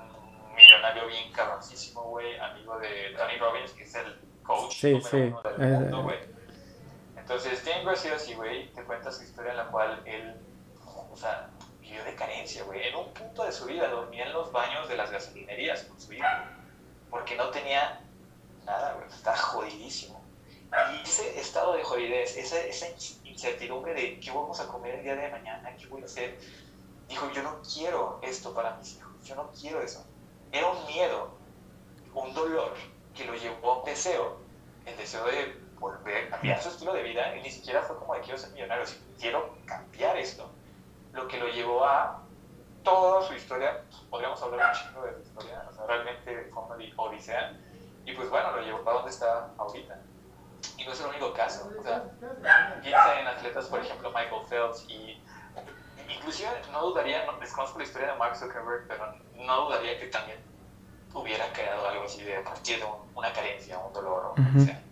[0.56, 5.32] millonario bien cabroncísimo, güey, amigo de Tony Robbins, que es el coach sí, sí.
[5.58, 6.18] del mundo, güey.
[7.16, 10.34] Entonces, Tim Graciosi, güey, te cuenta su historia en la cual él,
[11.12, 11.48] o sea,
[11.80, 12.88] vivió de carencia, güey.
[12.88, 16.12] En un punto de su vida dormía en los baños de las gasolinerías con su
[16.12, 16.26] hijo,
[17.14, 18.00] porque no tenía
[18.66, 20.20] nada, güey, estaba jodidísimo.
[20.92, 22.86] Y ese estado de jodidez, esa, esa
[23.22, 26.36] incertidumbre de qué vamos a comer el día de mañana, qué voy a hacer,
[27.08, 30.04] dijo, yo no quiero esto para mis hijos, yo no quiero eso
[30.54, 31.30] era un miedo,
[32.14, 32.74] un dolor
[33.14, 34.38] que lo llevó a un deseo,
[34.86, 38.20] el deseo de volver, cambiar su estilo de vida, y ni siquiera fue como de
[38.20, 40.48] quiero ser millonario, sino quiero cambiar esto.
[41.12, 42.23] Lo que lo llevó a
[42.84, 46.62] toda su historia, pues, podríamos hablar un chingo de su historia, o sea, realmente fue
[46.62, 47.58] una odisea,
[48.04, 49.98] y pues bueno, lo llevó a donde está ahorita.
[50.76, 52.04] Y no es el único caso, o sea,
[52.82, 55.22] piensa en atletas, por ejemplo, Michael Phelps, y
[56.08, 60.38] inclusive no dudaría, no desconozco la historia de Mark Zuckerberg, pero no dudaría que también
[61.14, 64.82] hubiera creado algo así de partir de una carencia, un dolor o lo que sea.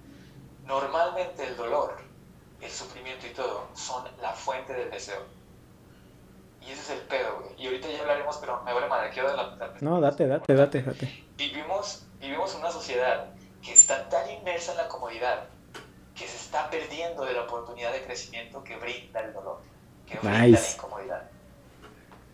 [0.65, 1.97] Normalmente el dolor,
[2.61, 5.23] el sufrimiento y todo son la fuente del deseo.
[6.67, 7.55] Y ese es el pedo, güey.
[7.59, 9.75] Y ahorita ya hablaremos, pero me vale madre, quiero de la...
[9.81, 11.25] No, date, date, date, date.
[11.37, 13.27] Vivimos, vivimos una sociedad
[13.63, 15.45] que está tan inmersa en la comodidad
[16.15, 19.61] que se está perdiendo de la oportunidad de crecimiento que brinda el dolor,
[20.07, 21.31] que brinda la incomodidad.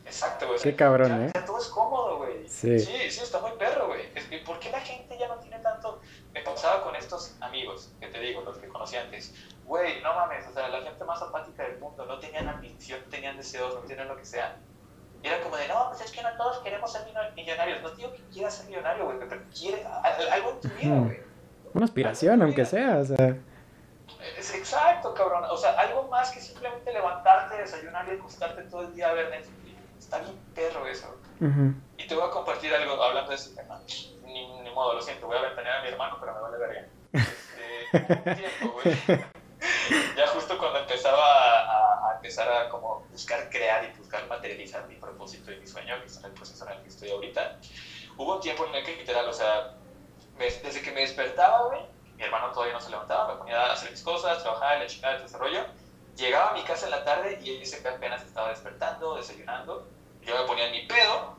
[0.09, 0.59] Exacto, güey.
[0.59, 1.33] Qué cabrón, ¿eh?
[1.45, 2.49] todo es cómodo, güey.
[2.49, 2.79] Sí.
[2.81, 4.09] sí, sí, está muy perro, güey.
[4.43, 6.01] ¿Por qué la gente ya no tiene tanto?
[6.33, 9.35] Me pasaba con estos amigos, que te digo, los que conocí antes.
[9.67, 13.11] Güey, no mames, o sea, la gente más apática del mundo, no tenían ambición, no
[13.11, 14.57] tenían deseos, no tenían lo que sea.
[15.23, 17.03] Y era como de, no, pues es que no todos queremos ser
[17.37, 17.83] millonarios.
[17.83, 21.21] No digo que quieras ser millonario, güey, pero quiere algo en tu vida, güey.
[21.75, 23.37] Una aspiración, aunque sea, o sea.
[24.39, 25.45] Es exacto, cabrón.
[25.51, 29.29] O sea, algo más que simplemente levantarte, desayunar y acostarte todo el día a ver
[29.29, 29.68] Netflix
[30.09, 31.15] está bien perro eso.
[31.99, 33.81] Y te voy a compartir algo hablando de ese tema.
[34.25, 36.87] Ni, ni modo, lo siento, voy a ventanear a mi hermano, pero me vale verga.
[37.13, 38.97] Este, un tiempo, güey.
[40.17, 44.95] ya justo cuando empezaba a, a, empezar a como buscar crear y buscar materializar mi
[44.95, 47.59] propósito y mi sueño, que es en el proceso en el que estoy ahorita,
[48.17, 49.75] hubo un tiempo en el que literal, o sea,
[50.39, 51.81] desde que me despertaba, güey,
[52.17, 55.17] mi hermano todavía no se levantaba, me ponía a hacer mis cosas, trabajar, la chingada,
[55.17, 55.67] el desarrollo,
[56.17, 59.87] llegaba a mi casa en la tarde y ese apenas estaba despertando, desayunando,
[60.29, 61.37] yo me ponía en mi pedo,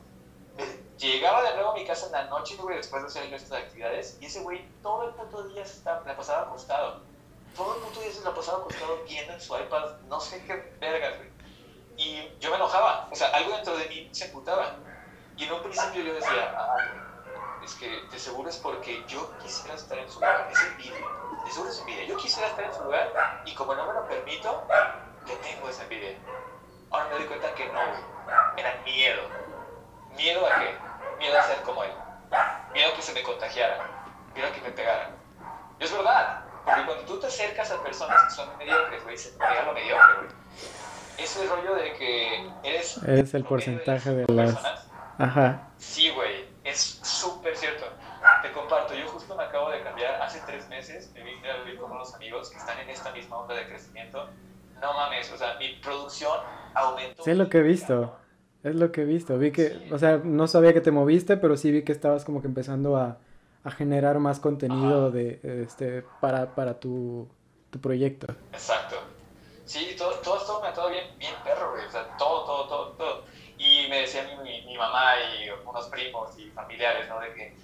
[0.98, 4.18] llegaba de nuevo a mi casa en la noche, güey, después de hacer nuestras actividades,
[4.20, 7.02] y ese güey todo el puto día se la pasaba acostado.
[7.56, 10.74] Todo el puto día se la pasaba acostado viendo en su iPad, no sé qué
[10.80, 11.30] vergas, güey.
[11.96, 14.76] Y yo me enojaba, o sea, algo dentro de mí se emputaba.
[15.36, 16.76] Y en un principio yo decía, ah,
[17.64, 21.06] es que de seguro es porque yo quisiera estar en su lugar, es envidia,
[21.44, 22.04] de seguro es envidia.
[22.06, 23.12] Yo quisiera estar en su lugar
[23.44, 24.64] y como no me lo permito,
[25.26, 26.18] le tengo esa envidia.
[26.90, 28.19] Ahora me doy cuenta que no, güey
[28.56, 29.22] era miedo.
[30.16, 30.74] ¿Miedo a qué?
[31.18, 31.90] Miedo a ser como él.
[32.72, 33.78] Miedo a que se me contagiara.
[34.34, 35.10] Miedo a que me pegaran.
[35.78, 36.44] Y es verdad.
[36.64, 39.72] Porque cuando tú te acercas a personas que son mediocres, güey, se te pega lo
[39.72, 40.28] mediocre, güey.
[41.18, 42.98] Ese rollo de que eres...
[42.98, 44.54] Es el porcentaje de, las...
[44.54, 45.68] Personas, Ajá.
[45.76, 46.48] Sí, güey.
[46.64, 47.86] Es súper cierto.
[48.42, 50.20] Te comparto, yo justo me acabo de cambiar.
[50.22, 53.38] Hace tres meses me vine a vivir con unos amigos que están en esta misma
[53.38, 54.28] onda de crecimiento.
[54.80, 56.38] No mames, o sea, mi producción
[56.74, 57.22] aumentó.
[57.22, 58.16] Sé lo que he visto.
[58.62, 59.38] Es lo que he visto.
[59.38, 62.42] Vi que, o sea, no sabía que te moviste, pero sí vi que estabas como
[62.42, 63.18] que empezando a,
[63.64, 67.28] a generar más contenido de, este, para, para tu,
[67.70, 68.26] tu, proyecto.
[68.52, 68.96] Exacto.
[69.64, 71.86] Sí, todo, todo esto me ha todo bien, bien perro, güey.
[71.86, 73.24] O sea, todo, todo, todo, todo.
[73.56, 77.20] Y me decía mi, mi, mamá y unos primos y familiares, ¿no?
[77.20, 77.56] De que,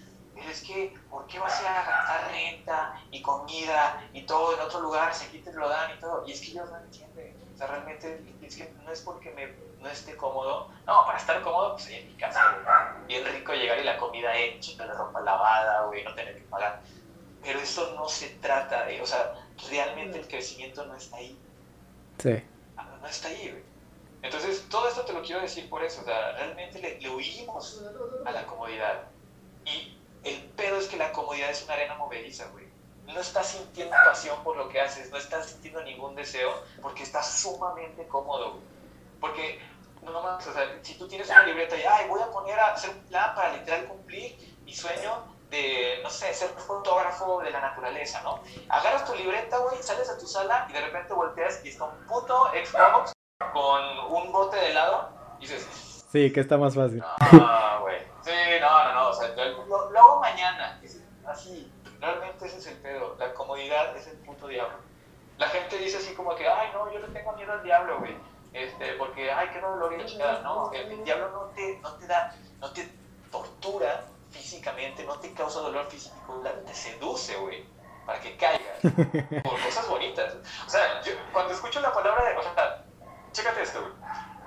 [0.51, 5.14] es que, ¿por qué vas a gastar renta y comida y todo en otro lugar
[5.14, 6.26] si aquí te lo dan y todo?
[6.26, 7.36] Y es que ellos no entienden.
[7.57, 9.47] O sea, realmente es que no es porque me
[9.81, 10.69] no esté cómodo.
[10.87, 12.59] No, para estar cómodo, pues en mi casa,
[13.07, 16.83] bien rico llegar y la comida hecha, la ropa lavada, güey, no tener que pagar.
[17.43, 19.33] Pero eso no se trata de, o sea,
[19.71, 21.39] realmente el crecimiento no está ahí.
[22.19, 22.43] Sí.
[22.77, 23.63] Ah, no está ahí, güey.
[24.21, 27.83] Entonces, todo esto te lo quiero decir por eso, o sea, realmente le, le huimos
[28.27, 29.05] a la comodidad.
[29.65, 32.66] Y el pedo es que la comodidad es una arena movediza, güey
[33.07, 36.53] no estás sintiendo pasión por lo que haces, no estás sintiendo ningún deseo
[36.83, 38.59] porque estás sumamente cómodo.
[39.21, 39.61] Porque,
[40.03, 42.73] no más, o sea, si tú tienes una libreta y, ay, voy a poner a
[42.73, 47.61] hacer un plan para literal cumplir mi sueño de, no sé, ser fotógrafo de la
[47.61, 48.41] naturaleza, ¿no?
[48.69, 52.07] Agarras tu libreta, güey, sales a tu sala y de repente volteas y está un
[52.07, 53.13] puto Xbox
[53.53, 56.05] con un bote de helado y dices...
[56.11, 57.03] Sí, que está más fácil.
[57.33, 58.01] No, güey.
[58.23, 60.81] Sí, no, no, no, o sea, lo, lo hago mañana.
[61.27, 61.73] Así,
[62.07, 63.17] realmente ese es el pedo.
[63.19, 64.79] La comodidad es el puto diablo.
[65.39, 68.17] La gente dice así como que, ay, no, yo le tengo miedo al diablo, güey
[68.57, 72.35] este, porque, ay, qué dolor y chingada, no, el, diablo no te, no te da,
[72.59, 72.91] no te
[73.31, 77.69] tortura físicamente, no te causa dolor físico, te seduce, güey,
[78.07, 78.79] para que caigas
[79.45, 80.37] por cosas bonitas.
[80.67, 82.85] O sea, yo, cuando escucho la palabra de, o sea,
[83.33, 83.93] chécate esto, güey.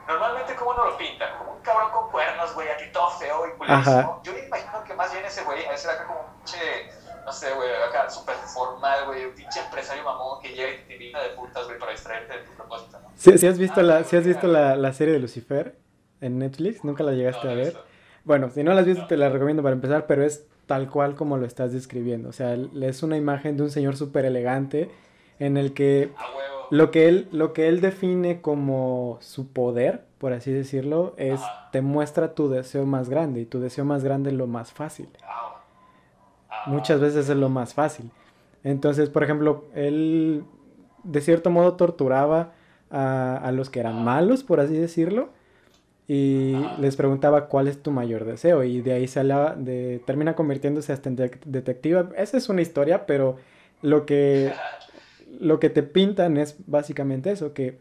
[0.07, 1.37] Normalmente, ¿cómo no lo pintan?
[1.37, 4.21] Como un cabrón con cuernos, güey, aquí todo feo y culísimo.
[4.23, 6.89] Yo me imagino que más bien ese güey, a veces acá como un pinche
[7.29, 10.95] no sé, güey, acá súper formal, güey, un pinche empresario mamón que llega y te
[10.97, 13.09] de putas, güey, para distraerte de tu propósito, ¿no?
[13.15, 15.75] ¿Sí, has visto, la, ¿sí has visto la, la, serie de Lucifer
[16.21, 16.83] en Netflix?
[16.83, 17.77] ¿Nunca la llegaste a ver?
[18.23, 21.13] Bueno, si no la has visto, te la recomiendo para empezar, pero es tal cual
[21.13, 22.29] como lo estás describiendo.
[22.29, 24.89] O sea, es una imagen de un señor súper elegante
[25.37, 26.11] en el que
[26.71, 31.39] lo que, él, lo que él define como su poder, por así decirlo, es
[31.71, 35.09] te muestra tu deseo más grande y tu deseo más grande es lo más fácil.
[36.65, 38.11] Muchas veces es lo más fácil.
[38.63, 40.43] Entonces, por ejemplo, él
[41.03, 42.53] de cierto modo torturaba
[42.89, 45.29] a, a los que eran malos, por así decirlo,
[46.07, 50.35] y les preguntaba cuál es tu mayor deseo y de ahí se hablaba de termina
[50.35, 52.09] convirtiéndose hasta en detectiva.
[52.17, 53.37] Esa es una historia, pero
[53.83, 54.51] lo que
[55.39, 57.77] lo que te pintan es básicamente eso, que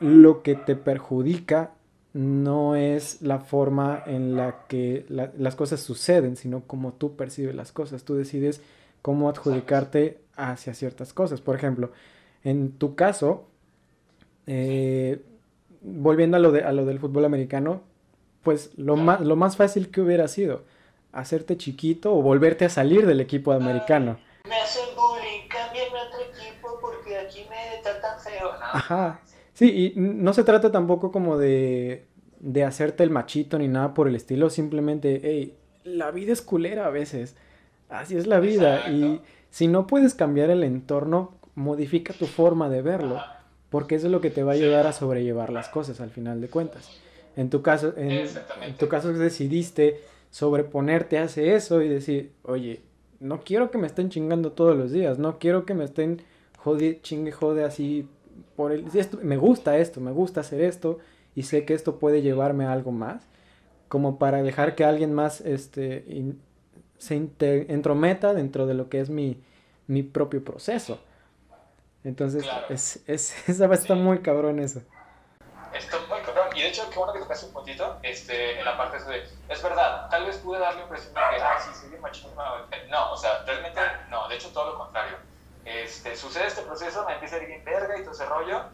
[0.00, 1.72] lo que te perjudica
[2.18, 7.70] no es la forma en la que las cosas suceden, sino como tú percibes las
[7.70, 8.02] cosas.
[8.02, 8.60] Tú decides
[9.02, 11.40] cómo adjudicarte hacia ciertas cosas.
[11.40, 11.92] Por ejemplo,
[12.42, 13.46] en tu caso,
[14.48, 15.22] eh,
[15.80, 17.82] volviendo a lo, de, a lo del fútbol americano,
[18.42, 20.64] pues lo, más, lo más fácil que hubiera sido
[21.12, 24.18] hacerte chiquito o volverte a salir del equipo americano.
[24.48, 28.50] Me hacen bullying, a otro equipo porque aquí me tratan feo.
[28.60, 29.20] Ajá.
[29.58, 32.04] Sí, y no se trata tampoco como de,
[32.38, 36.86] de hacerte el machito ni nada por el estilo, simplemente, hey, la vida es culera
[36.86, 37.34] a veces.
[37.88, 38.88] Así es la vida.
[38.90, 43.20] Y si no puedes cambiar el entorno, modifica tu forma de verlo
[43.70, 46.40] porque eso es lo que te va a ayudar a sobrellevar las cosas al final
[46.40, 46.90] de cuentas.
[47.36, 48.28] En tu caso, en,
[48.78, 50.00] tu caso decidiste
[50.30, 52.80] sobreponerte a eso y decir, oye,
[53.20, 56.22] no quiero que me estén chingando todos los días, no quiero que me estén
[56.56, 58.08] jode, chingue, jode así
[58.56, 60.98] por el, esto, me gusta esto, me gusta hacer esto
[61.34, 63.22] y sé que esto puede llevarme a algo más,
[63.88, 66.04] como para dejar que alguien más este,
[66.98, 67.14] se
[67.68, 69.42] entrometa dentro de lo que es mi,
[69.86, 71.00] mi propio proceso.
[72.04, 74.80] Entonces, es, es, esa está muy cabrón eso.
[75.74, 76.48] Está muy cabrón.
[76.54, 79.24] Y de hecho, qué bueno que tocaste un puntito este, en la parte de.
[79.48, 82.30] Es verdad, tal vez pude darle la impresión de que, ah, sí, soy bien machismo.
[82.90, 83.80] No, o sea, realmente
[84.10, 84.28] no.
[84.28, 85.16] De hecho, todo lo contrario.
[85.68, 88.64] Este, sucede este proceso, me empieza a ir bien verga y todo ese rollo.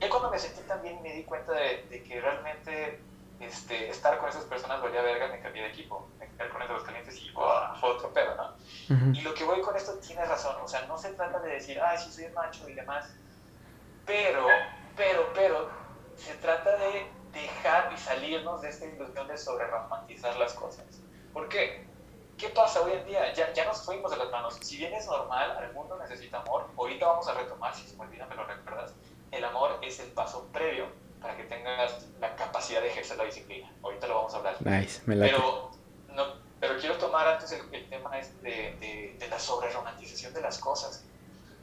[0.00, 3.00] Y cuando me sentí también me di cuenta de, de que realmente
[3.40, 6.08] este, estar con esas personas valía verga, me cambié de equipo.
[6.18, 9.12] Me quedé con los calientes y fue otro pedo, ¿no?
[9.12, 11.80] Y lo que voy con esto tiene razón, o sea, no se trata de decir,
[11.80, 13.14] ay, sí soy macho y demás,
[14.06, 14.46] pero,
[14.96, 15.70] pero, pero,
[16.16, 20.86] se trata de dejar y salirnos de esta ilusión de sobre romantizar las cosas.
[21.32, 21.86] ¿Por qué?
[22.38, 23.32] ¿Qué pasa hoy en día?
[23.32, 24.56] Ya, ya nos fuimos de las manos.
[24.60, 28.04] Si bien es normal, el mundo necesita amor, ahorita vamos a retomar, si se me
[28.04, 28.94] olvida, me lo recuerdas,
[29.30, 30.86] el amor es el paso previo
[31.20, 33.72] para que tengas la capacidad de ejercer la disciplina.
[33.82, 34.56] Ahorita lo vamos a hablar.
[34.60, 35.70] Nice, me Pero,
[36.12, 36.24] no,
[36.60, 41.04] pero quiero tomar antes el, tema es de, de, la sobreromantización de las cosas.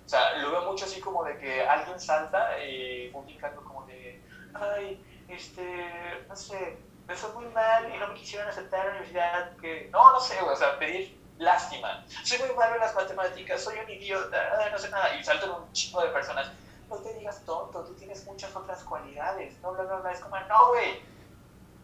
[0.06, 4.20] O sea, lo veo mucho así como de que alguien salta y publicando como de,
[4.54, 6.78] ay, este, no sé,
[7.12, 10.42] me muy mal y no me quisieron aceptar a la universidad, que, no, no sé,
[10.42, 12.06] o sea, pedir lástima.
[12.24, 15.72] Soy muy malo en las matemáticas, soy un idiota, no sé nada, y saltan un
[15.74, 16.52] chico de personas.
[16.90, 20.40] No te digas tonto, tú tienes muchas otras cualidades, no, bla, bla, bla, es como,
[20.40, 21.02] no, güey,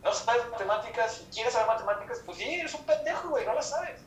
[0.02, 4.02] no sabes matemáticas, quieres saber matemáticas, pues sí, eres un pendejo, güey, no lo sabes.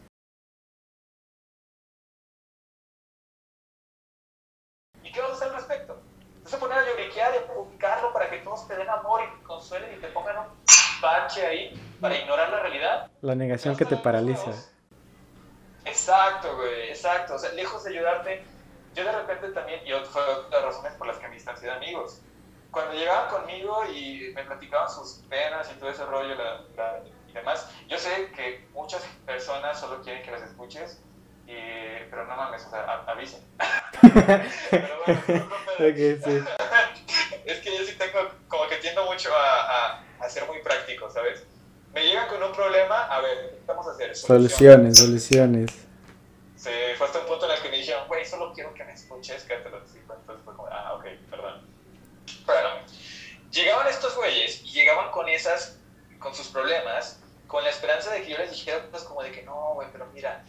[5.03, 5.95] ¿Y qué vas a hacer al respecto?
[5.95, 7.30] ¿Te vas a poner a lloriquear
[8.09, 10.47] y para que todos te den amor y te consuelen y te pongan un
[11.01, 13.11] parche ahí para ignorar la realidad?
[13.23, 14.53] La negación que te paraliza.
[15.85, 17.35] Exacto, güey, exacto.
[17.35, 18.45] O sea, lejos de ayudarte,
[18.95, 21.75] yo de repente también, y otra de las razones por las que me distancié de
[21.75, 22.21] amigos,
[22.71, 26.35] cuando llegaban conmigo y me platicaban sus penas y todo ese rollo
[27.27, 31.03] y demás, yo sé que muchas personas solo quieren que las escuches,
[32.11, 33.41] pero no mames, o sea, avisen.
[34.71, 35.21] pero bueno,
[36.25, 36.45] sí.
[37.45, 41.45] Es que yo sí tengo, como que tiendo mucho a, a, ser muy práctico, ¿sabes?
[41.93, 44.15] Me llegan con un problema, a ver, ¿qué vamos a hacer?
[44.17, 45.71] Soluciones, soluciones.
[46.57, 48.93] Sí, fue hasta un punto en el que me dijeron, güey, solo quiero que me
[48.93, 50.15] escuches, que te lo explico.
[50.15, 51.67] Entonces fue como, ah, ok, perdón.
[52.45, 52.69] Bueno,
[53.51, 55.79] llegaban estos güeyes y llegaban con esas,
[56.19, 59.43] con sus problemas, con la esperanza de que yo les dijera cosas como de que
[59.43, 60.45] no, güey, pero mira,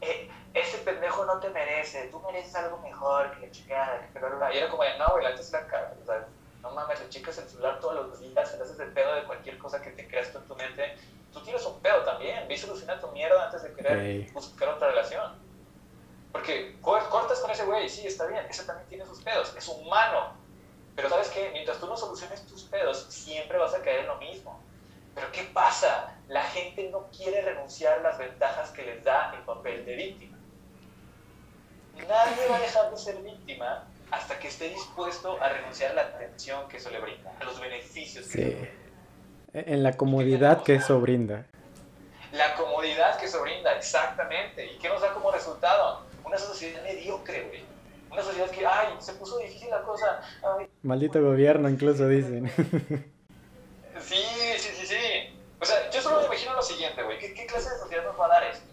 [0.00, 4.58] eh, ese pendejo no te merece, tú mereces algo mejor que la chingada, que Y
[4.58, 6.26] era como de, no, güey, la es la cara, o sea,
[6.62, 9.24] no mames, le chicas el celular todos los días, se le haces el pedo de
[9.24, 10.96] cualquier cosa que te creas tú en tu mente.
[11.30, 15.38] Tú tienes un pedo también, ve soluciona tu mierda antes de querer buscar otra relación.
[16.32, 20.32] Porque cortas con ese güey, sí, está bien, ese también tiene sus pedos, es humano,
[20.94, 24.16] pero sabes qué, mientras tú no soluciones tus pedos, siempre vas a caer en lo
[24.16, 24.58] mismo.
[25.14, 26.16] Pero ¿qué pasa?
[26.28, 30.35] La gente no quiere renunciar a las ventajas que les da el papel de víctima.
[31.96, 36.02] Nadie va a dejar de ser víctima hasta que esté dispuesto a renunciar a la
[36.02, 38.68] atención que eso le brinda, a los beneficios que sí.
[39.52, 41.46] En la comodidad que eso brinda.
[42.32, 44.66] La comodidad que se brinda, exactamente.
[44.66, 46.02] ¿Y qué nos da como resultado?
[46.24, 47.64] Una sociedad mediocre, güey.
[48.10, 50.20] Una sociedad que, ay, se puso difícil la cosa.
[50.82, 52.50] Maldito gobierno, incluso dicen.
[54.00, 54.22] Sí,
[54.58, 55.40] sí, sí, sí.
[55.58, 57.18] O sea, yo solo me imagino lo siguiente, güey.
[57.18, 58.66] ¿Qué, ¿Qué, clase de sociedad nos va a dar esto?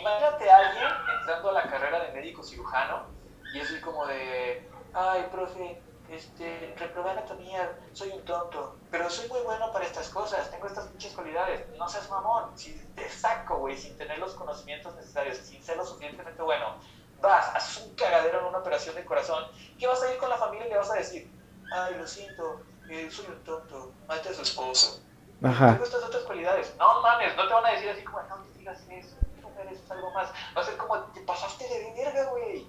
[0.00, 0.88] Imagínate a alguien
[1.18, 3.06] entrando a la carrera de médico cirujano
[3.52, 9.40] y es como de, ay, profe, este, reprobé anatomía, soy un tonto, pero soy muy
[9.40, 13.76] bueno para estas cosas, tengo estas muchas cualidades, no seas mamón, si te saco, güey,
[13.76, 16.76] sin tener los conocimientos necesarios, sin ser lo suficientemente bueno,
[17.20, 19.44] vas, haces un cagadero en una operación de corazón,
[19.78, 21.30] ¿qué vas a ir con la familia y le vas a decir?
[21.72, 25.00] Ay, lo siento, eh, soy un tonto, mate a su esposo.
[25.42, 25.72] Ajá.
[25.72, 26.74] Tengo estas otras cualidades.
[26.76, 29.16] No mames, no te van a decir así como, no te digas eso,
[29.64, 30.30] mereces algo más.
[30.56, 32.66] Va a ser como, te pasaste de verga, güey.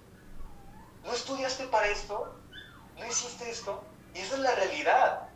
[1.04, 2.42] ¿No estudiaste para esto?
[3.02, 3.84] no hiciste esto,
[4.14, 5.28] y esa es la realidad.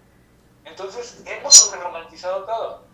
[0.63, 2.85] Entonces, hemos sobre romantizado todo.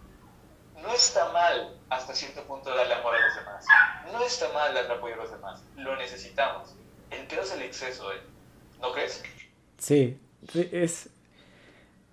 [0.82, 3.66] No está mal hasta cierto punto darle amor a los demás.
[4.12, 5.62] No está mal darle apoyo a los demás.
[5.76, 6.74] Lo necesitamos.
[7.12, 8.22] El peor es el exceso, ¿eh?
[8.82, 9.24] ¿no crees?
[9.78, 10.20] Sí,
[10.54, 11.10] es...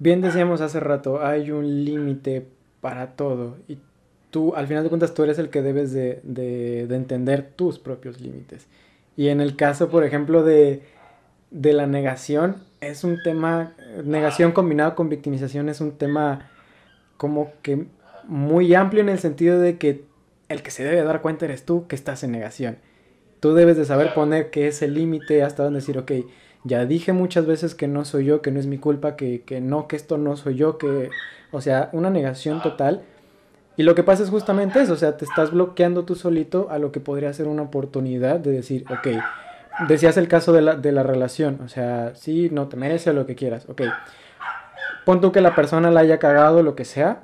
[0.00, 2.48] Bien decíamos hace rato, hay un límite
[2.80, 3.56] para todo.
[3.66, 3.78] Y
[4.30, 8.20] tú, al final de cuentas, tú eres el que debes de, de entender tus propios
[8.20, 8.66] límites.
[9.16, 10.82] Y en el caso, por ejemplo, de
[11.50, 13.72] de la negación es un tema,
[14.04, 16.50] negación combinado con victimización es un tema
[17.16, 17.86] como que
[18.24, 20.04] muy amplio en el sentido de que
[20.48, 22.78] el que se debe dar cuenta eres tú que estás en negación.
[23.40, 26.12] Tú debes de saber poner qué es el límite, hasta dónde decir, ok,
[26.64, 29.60] ya dije muchas veces que no soy yo, que no es mi culpa, que, que
[29.60, 31.10] no, que esto no soy yo, que,
[31.50, 33.02] o sea, una negación total.
[33.78, 36.78] Y lo que pasa es justamente eso, o sea, te estás bloqueando tú solito a
[36.78, 39.22] lo que podría ser una oportunidad de decir, ok,
[39.86, 43.24] decías el caso de la, de la relación, o sea, sí, no te merece lo
[43.24, 43.82] que quieras, ok.
[45.04, 47.22] Pon tú que la persona la haya cagado, lo que sea,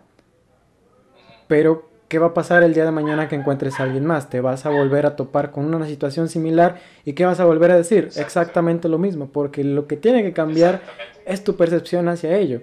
[1.48, 4.30] pero ¿qué va a pasar el día de mañana que encuentres a alguien más?
[4.30, 7.72] Te vas a volver a topar con una situación similar y ¿qué vas a volver
[7.72, 8.10] a decir?
[8.14, 10.82] Exactamente lo mismo, porque lo que tiene que cambiar
[11.26, 12.60] es tu percepción hacia ello.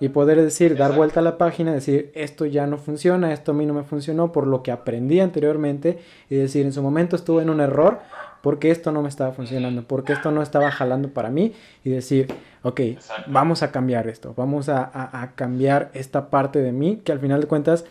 [0.00, 3.54] Y poder decir, dar vuelta a la página, decir, esto ya no funciona, esto a
[3.54, 7.42] mí no me funcionó por lo que aprendí anteriormente y decir, en su momento estuve
[7.42, 8.00] en un error,
[8.44, 12.28] porque esto no me estaba funcionando, porque esto no estaba jalando para mí y decir,
[12.62, 12.80] ok,
[13.26, 17.46] vamos a cambiar esto, vamos a, cambiar esta parte de mí que al final de
[17.46, 17.86] cuentas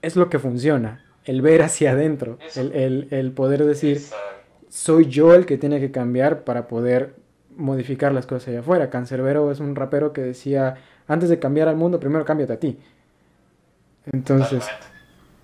[0.00, 4.00] es lo que funciona, el ver hacia adentro, el, poder decir,
[4.68, 7.16] soy yo el que tiene que cambiar para poder
[7.56, 8.90] modificar las cosas allá afuera.
[8.90, 10.76] Cancerbero es un rapero que decía,
[11.08, 12.78] antes de cambiar al mundo, primero cámbiate a ti.
[14.12, 14.64] Entonces,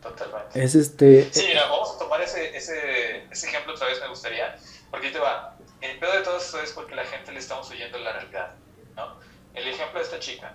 [0.02, 0.64] Totalmente.
[0.64, 1.28] es este...
[1.32, 4.56] Sí, mira, vamos a tomar ese, ese, ese ejemplo otra vez me gustaría,
[4.90, 5.56] porque ahí te va.
[5.80, 8.54] El peor de todo esto es porque la gente le estamos huyendo la realidad,
[8.96, 9.16] ¿no?
[9.54, 10.54] El ejemplo de esta chica.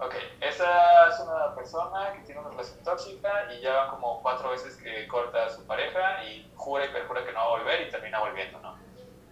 [0.00, 4.50] Ok, esta es una persona que tiene una relación tóxica y ya va como cuatro
[4.50, 7.88] veces que corta a su pareja y jura y perjura que no va a volver
[7.88, 8.76] y termina volviendo, ¿no?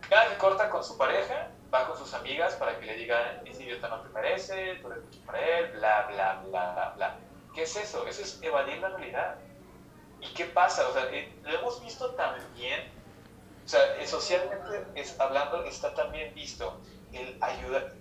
[0.09, 3.88] Cada corta con su pareja, va con sus amigas para que le digan, ese idiota
[3.88, 7.18] no te merece, tú eres mucho para él, bla, bla, bla, bla, bla.
[7.54, 8.07] ¿Qué es eso?
[8.07, 9.36] Eso es evadir la realidad.
[10.20, 10.88] ¿Y qué pasa?
[10.88, 12.88] O sea, eh, lo hemos visto también,
[13.64, 16.78] o sea, eh, socialmente es, hablando, está también visto
[17.12, 17.92] el ayudar,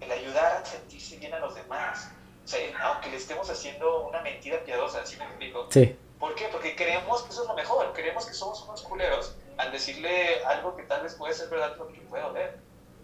[0.00, 2.10] el ayudar a sentirse bien a los demás.
[2.44, 5.68] O sea, aunque le estemos haciendo una mentira piadosa, ¿sí me explico?
[5.70, 5.96] Sí.
[6.18, 6.48] ¿Por qué?
[6.50, 10.76] Porque creemos que eso es lo mejor, creemos que somos unos culeros al decirle algo
[10.76, 12.58] que tal vez puede ser verdad, pero que puedo ver.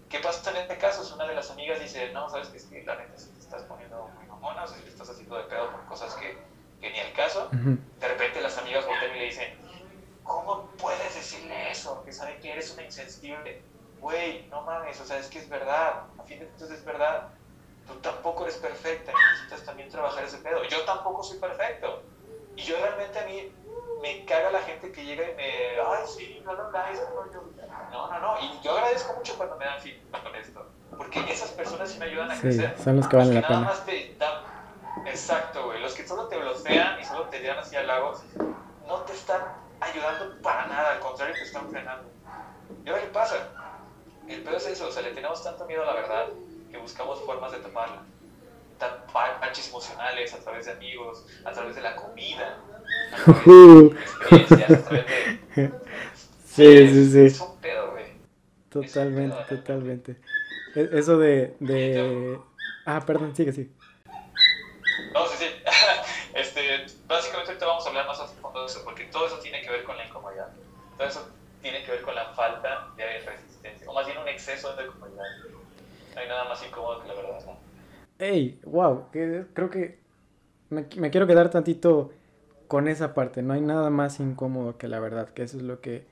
[0.09, 1.05] ¿Qué pasa en este caso?
[1.05, 3.41] Si una de las amigas dice, no, sabes que es que la neta si te
[3.41, 6.37] estás poniendo muy mamona, o sea, si te estás haciendo de pedo por cosas que
[6.85, 9.55] que ni el caso, de repente las amigas voltean y le dicen,
[10.23, 12.03] ¿cómo puedes decirle eso?
[12.05, 13.63] Que sabe que eres una insensible.
[14.01, 17.29] Güey, no mames, o sea, es que es verdad, a fin de cuentas es verdad.
[17.87, 20.63] Tú tampoco eres perfecta, necesitas también trabajar ese pedo.
[20.65, 22.03] Yo tampoco soy perfecto.
[22.55, 23.51] Y yo realmente a mí
[24.03, 28.41] me caga la gente que llega y me, ay, sí, no, no, no, no, no.
[28.41, 30.66] Y yo agradezco mucho cuando me dan feedback con esto.
[30.97, 32.77] Porque esas personas sí me ayudan a crecer.
[32.83, 33.61] Son los que valen la pena.
[33.61, 34.16] Más te
[35.07, 35.81] Exacto, güey.
[35.81, 38.12] Los que solo te bloquean y solo te llevan hacia el lago,
[38.87, 39.41] no te están
[39.81, 42.09] ayudando para nada, al contrario, te están frenando.
[42.85, 43.49] ¿Y ahora qué pasa?
[44.29, 46.27] El peor es eso, o sea, le tenemos tanto miedo a la verdad
[46.70, 47.59] que buscamos formas de
[48.91, 49.41] taparla.
[49.41, 52.59] Parches emocionales a través de amigos, a través de la comida,
[53.12, 55.07] a través de experiencias, a través
[55.57, 55.70] de...
[56.55, 57.24] Sí, sí, sí.
[57.26, 58.05] Es un pedo, güey.
[58.68, 60.16] Totalmente, totalmente.
[60.76, 62.39] E, eso de, de...
[62.85, 63.70] Ah, perdón, sigue, sigue.
[65.12, 65.47] No, sí, sí.
[66.35, 69.62] este, básicamente ahorita vamos a hablar más a fondo de eso, porque todo eso tiene
[69.62, 70.49] que ver con la incomodidad.
[70.97, 71.28] Todo eso
[71.61, 75.24] tiene que ver con la falta de resistencia, o más bien un exceso de comodidad.
[76.14, 77.64] No hay nada más incómodo que la verdad, ¿no?
[78.25, 79.99] Ey, wow, creo que
[80.70, 82.11] me, quiero quedar tantito
[82.68, 83.43] con esa parte.
[83.43, 86.07] No hay nada más incómodo que la verdad, que eso es lo que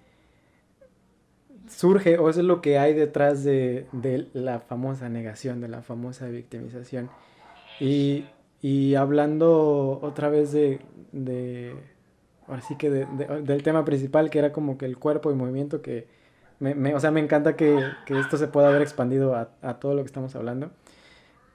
[1.68, 3.86] surge o eso es lo que hay detrás de,
[4.34, 7.08] la famosa negación, de la famosa victimización.
[7.80, 8.26] Y,
[8.94, 10.80] hablando otra vez de,
[11.12, 11.74] de
[12.78, 16.06] que del tema principal, que era como que el cuerpo y movimiento, que
[16.60, 20.06] me, o sea, me encanta que, esto se pueda haber expandido a, todo lo que
[20.06, 20.70] estamos hablando.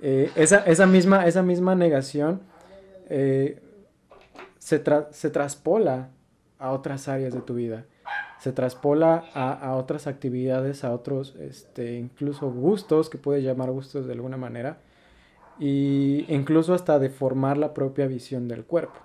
[0.01, 2.41] Eh, esa, esa, misma, esa misma negación
[3.09, 3.61] eh,
[4.59, 6.09] se, se traspola
[6.59, 7.85] a otras áreas de tu vida
[8.39, 14.13] se traspola a, otras actividades, a otros, este, incluso gustos, que puedes llamar gustos de
[14.13, 14.77] alguna manera,
[15.59, 18.99] y incluso hasta deformar la propia visión del cuerpo.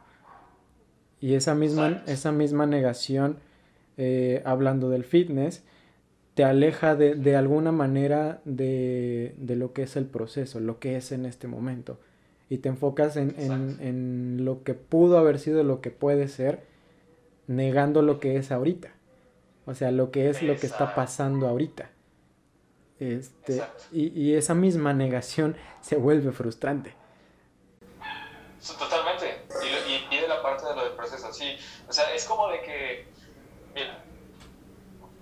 [1.20, 3.38] Y esa misma, esa misma negación,
[3.96, 5.64] eh, hablando del fitness,
[6.34, 11.26] te aleja de, alguna manera de, lo que es el proceso, lo que es en
[11.26, 11.98] este momento.
[12.48, 16.62] Y te enfocas en, en lo que pudo haber sido, lo que puede ser,
[17.46, 18.92] negando lo que es ahorita.
[19.66, 21.90] O sea, lo que es lo que está pasando ahorita.
[22.98, 26.94] Este, y, esa misma negación se vuelve frustrante.
[28.78, 29.42] Totalmente.
[29.88, 31.56] Y, y, de la parte de lo del proceso, sí.
[31.88, 33.06] O sea, es como de que,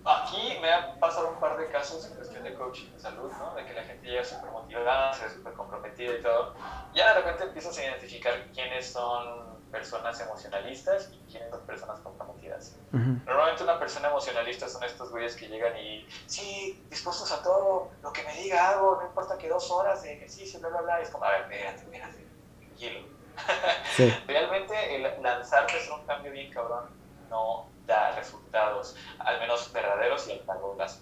[0.05, 3.55] aquí me ha pasado un par de casos en cuestión de coaching de salud, ¿no?
[3.55, 6.55] De que la gente llega súper motivada, se súper comprometida y todo.
[6.95, 12.77] Ya de repente empiezas a identificar quiénes son personas emocionalistas y quiénes son personas comprometidas.
[12.93, 18.13] Normalmente una persona emocionalista son estos güeyes que llegan y, sí, dispuestos a todo, lo
[18.13, 21.11] que me diga hago, no importa que dos horas de ejercicio, bla, bla, bla, es
[21.11, 22.27] como, a ver, espérate, espérate,
[22.59, 23.09] tranquilo.
[24.27, 30.33] Realmente el lanzarte es un cambio bien cabrón no da resultados, al menos verdaderos y
[30.33, 31.01] al largo plazo.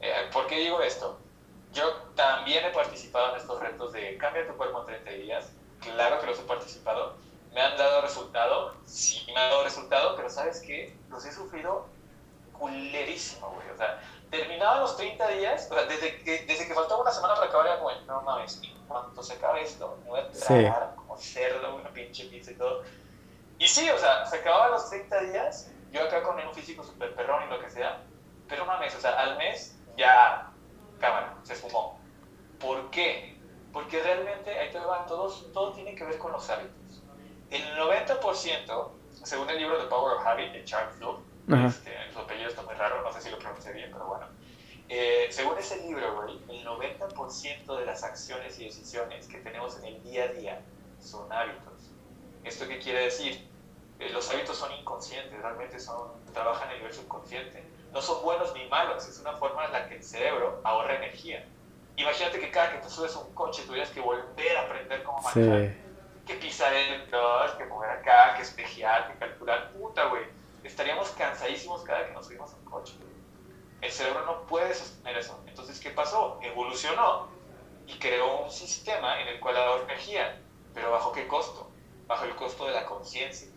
[0.00, 1.18] Eh, ¿Por qué digo esto?
[1.72, 5.52] Yo también he participado en estos retos de cambia tu cuerpo en 30 días.
[5.80, 7.14] Claro que los he participado,
[7.52, 10.96] me han dado resultado, sí me han dado resultado, pero ¿sabes qué?
[11.10, 11.86] Los he sufrido
[12.58, 13.68] culerísimo, güey.
[13.70, 17.34] O sea, terminaban los 30 días, o sea, desde que, desde que faltaba una semana
[17.34, 20.94] para acabar, era como, no mames, en cuanto se acabe esto, me voy a tragar
[20.96, 22.82] como cerdo, una pinche pizza y todo.
[23.58, 27.14] Y sí, o sea, se acababan los 30 días, yo acá con un físico súper
[27.14, 28.02] perrón y lo que sea,
[28.48, 30.50] pero mames, o sea, al mes ya,
[30.98, 32.00] cámara, se esfumó.
[32.58, 33.38] ¿Por qué?
[33.72, 37.02] Porque realmente, ahí te van, todos, todo tiene que ver con los hábitos.
[37.50, 38.90] El 90%,
[39.24, 41.20] según el libro The Power of Habit de Charles Flood,
[41.66, 44.26] este, su apellido está muy raro, no sé si lo pronuncié bien, pero bueno.
[44.88, 49.84] Eh, según ese libro, güey, el 90% de las acciones y decisiones que tenemos en
[49.86, 50.60] el día a día
[51.00, 51.90] son hábitos.
[52.44, 53.48] ¿Esto qué quiere decir?
[54.02, 57.64] Eh, los hábitos son inconscientes, realmente son, trabajan a nivel subconsciente.
[57.92, 61.46] No son buenos ni malos, es una forma en la que el cerebro ahorra energía.
[61.96, 65.20] Imagínate que cada que te subes a un coche tuvieras que volver a aprender cómo
[65.20, 65.92] manejar
[66.26, 69.72] que pisar el clutch, que mover acá, que espejear, que calcular.
[69.72, 70.24] Puta, güey.
[70.62, 72.94] Estaríamos cansadísimos cada que nos subimos a un coche.
[73.80, 75.42] El cerebro no puede sostener eso.
[75.46, 76.38] Entonces, ¿qué pasó?
[76.42, 77.28] Evolucionó
[77.86, 80.40] y creó un sistema en el cual ahorra energía.
[80.72, 81.68] ¿Pero bajo qué costo?
[82.06, 83.48] Bajo el costo de la conciencia.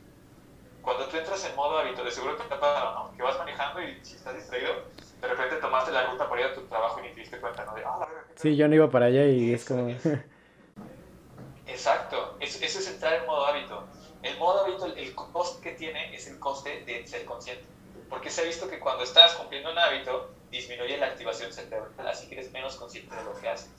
[0.86, 3.18] Cuando tú entras en modo hábito, de seguro que te ha pasado, ¿no?
[3.18, 4.72] Que vas manejando y si estás distraído,
[5.20, 7.66] de repente tomaste la ruta para ir a tu trabajo y ni te diste cuenta,
[7.66, 7.74] ¿no?
[7.74, 9.90] De, ah, sí, yo no iba para allá y es como...
[11.66, 13.84] Exacto, eso, es entrar en modo hábito.
[14.22, 17.66] El modo hábito, el, coste que tiene es el coste de ser consciente.
[18.08, 22.28] Porque se ha visto que cuando estás cumpliendo un hábito, disminuye la activación cerebral, así
[22.28, 23.72] que eres menos consciente de lo que haces.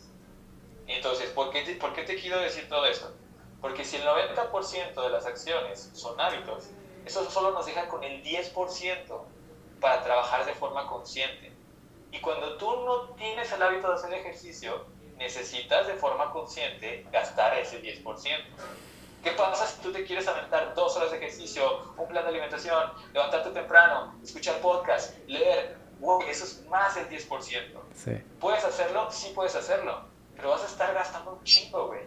[0.88, 3.14] Entonces, ¿por qué te, ¿por qué te quiero decir todo esto?
[3.60, 6.64] Porque si el 90% de las acciones son hábitos,
[7.06, 9.22] eso solo nos deja con el 10%
[9.80, 11.52] para trabajar de forma consciente.
[12.10, 14.86] Y cuando tú no tienes el hábito de hacer ejercicio,
[15.16, 18.44] necesitas de forma consciente gastar ese 10%.
[19.22, 22.92] ¿Qué pasa si tú te quieres aventar dos horas de ejercicio, un plan de alimentación,
[23.12, 25.78] levantarte temprano, escuchar podcast, leer?
[26.28, 27.80] eso es más del 10%.
[27.94, 28.12] Sí.
[28.40, 29.10] ¿Puedes hacerlo?
[29.10, 30.02] Sí puedes hacerlo,
[30.34, 32.02] pero vas a estar gastando un chingo, güey.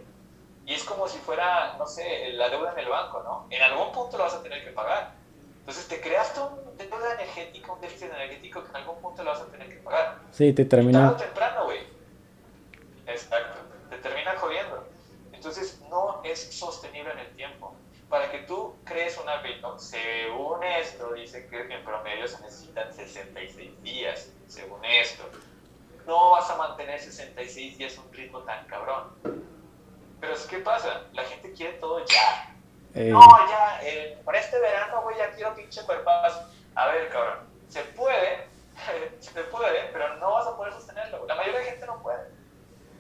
[0.70, 3.48] Y es como si fuera, no sé, la deuda en el banco, ¿no?
[3.50, 5.16] En algún punto lo vas a tener que pagar.
[5.62, 9.42] Entonces te creaste un deuda energética, un déficit energético que en algún punto lo vas
[9.42, 10.20] a tener que pagar.
[10.32, 11.18] Sí, te termina.
[11.18, 11.80] temprano, güey
[13.08, 14.88] Exacto, te termina jodiendo.
[15.34, 17.74] Entonces no es sostenible en el tiempo.
[18.08, 23.82] Para que tú crees un hábito, según esto, dice que en promedio se necesitan 66
[23.82, 25.24] días, según esto.
[26.06, 29.16] No vas a mantener 66 días un ritmo tan cabrón.
[30.20, 31.04] Pero ¿qué pasa?
[31.14, 32.56] La gente quiere todo ya.
[32.96, 36.50] No, ya, eh, para este verano, güey, ya quiero pinche cuerpazo.
[36.76, 38.48] A ver, cabrón, se puede,
[39.20, 41.26] se puede, pero no vas a poder sostenerlo.
[41.28, 42.40] La mayoría de gente no puede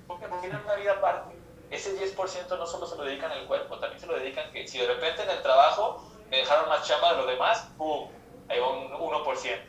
[0.09, 1.35] porque tienen una vida aparte.
[1.69, 4.79] Ese 10% no solo se lo dedican al cuerpo, también se lo dedican que si
[4.79, 8.09] de repente en el trabajo me dejaron más chamba de lo demás, ¡pum!
[8.49, 9.59] Ahí va un 1%.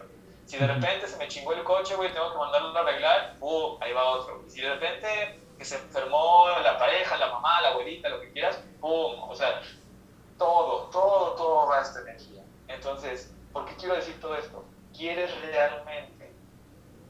[0.47, 3.77] Si de repente se me chingó el coche, güey, tengo que mandarlo a arreglar, ¡pum!
[3.83, 4.43] Ahí va otro.
[4.49, 8.59] Si de repente que se enfermó la pareja, la mamá, la abuelita, lo que quieras,
[8.81, 9.29] ¡pum!
[9.29, 9.61] O sea,
[10.39, 12.43] todo, todo, todo va a esta energía.
[12.67, 14.65] Entonces, ¿por qué quiero decir todo esto?
[14.97, 16.33] ¿Quieres realmente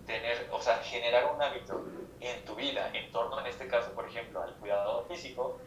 [0.05, 1.81] tener, o sea, generar un hábito
[2.19, 5.61] en tu vida en torno, en este caso, por ejemplo, al cuidado físico?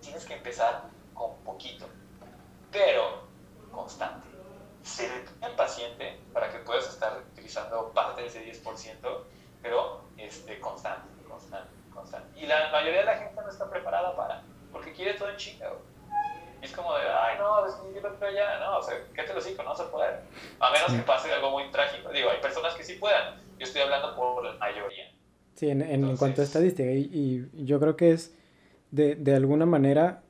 [0.00, 1.84] Tienes que empezar con poquito,
[2.72, 3.24] pero
[3.70, 4.26] constante.
[4.82, 5.26] Ser
[5.58, 9.24] paciente para que puedas estar utilizando parte de ese 10%,
[9.60, 11.79] pero este, constante, constante,
[12.36, 14.42] Y la mayoría de la gente no está preparada para,
[14.72, 15.70] porque quiere todo en chinga.
[16.60, 19.62] Y es como de, ay, no, definitivamente ya, no, o sea, ¿qué te lo digo?
[19.62, 20.20] No se puede.
[20.58, 22.10] A menos que pase algo muy trágico.
[22.10, 23.36] Digo, hay personas que sí puedan.
[23.58, 25.10] Yo estoy hablando por la mayoría.
[25.54, 28.34] Sí, en, en, cuanto a estadística, y, y, yo creo que es
[28.90, 30.22] de, de alguna manera,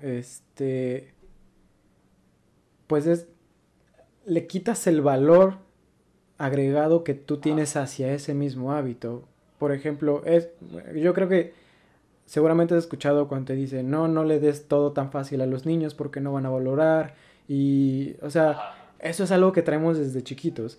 [0.00, 1.14] este,
[2.86, 3.28] pues es,
[4.24, 5.58] le quitas el valor
[6.38, 9.28] agregado que tú tienes hacia ese mismo hábito.
[9.58, 10.48] Por ejemplo, es,
[10.94, 11.52] yo creo que
[12.26, 15.66] seguramente has escuchado cuando te dicen, no, no le des todo tan fácil a los
[15.66, 17.14] niños porque no van a valorar.
[17.48, 18.58] Y, o sea,
[18.98, 20.78] eso es algo que traemos desde chiquitos.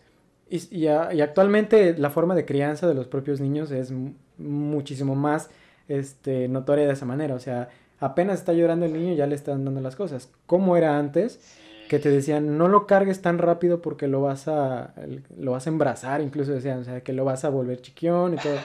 [0.50, 3.92] Y, y, actualmente la forma de crianza de los propios niños es
[4.38, 5.50] muchísimo más
[5.88, 7.36] este, notoria de esa manera.
[7.36, 7.70] O sea,
[8.00, 10.32] apenas está llorando el niño ya le están dando las cosas.
[10.46, 11.40] ¿Cómo era antes?
[11.90, 14.94] Que te decían, no lo cargues tan rápido porque lo vas a,
[15.38, 18.38] lo vas a embrazar, incluso decían, o sea, que lo vas a volver chiquión y
[18.38, 18.56] todo.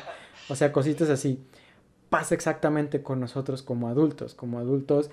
[0.49, 1.43] O sea, cositas así
[2.11, 5.11] pasa exactamente con nosotros como adultos, como adultos,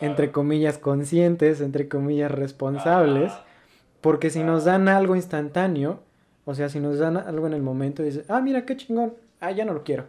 [0.00, 3.32] entre comillas, conscientes, entre comillas, responsables,
[4.00, 5.98] porque si nos dan algo instantáneo,
[6.44, 9.50] o sea, si nos dan algo en el momento, dice, ah, mira, qué chingón, ah,
[9.50, 10.04] ya no lo quiero.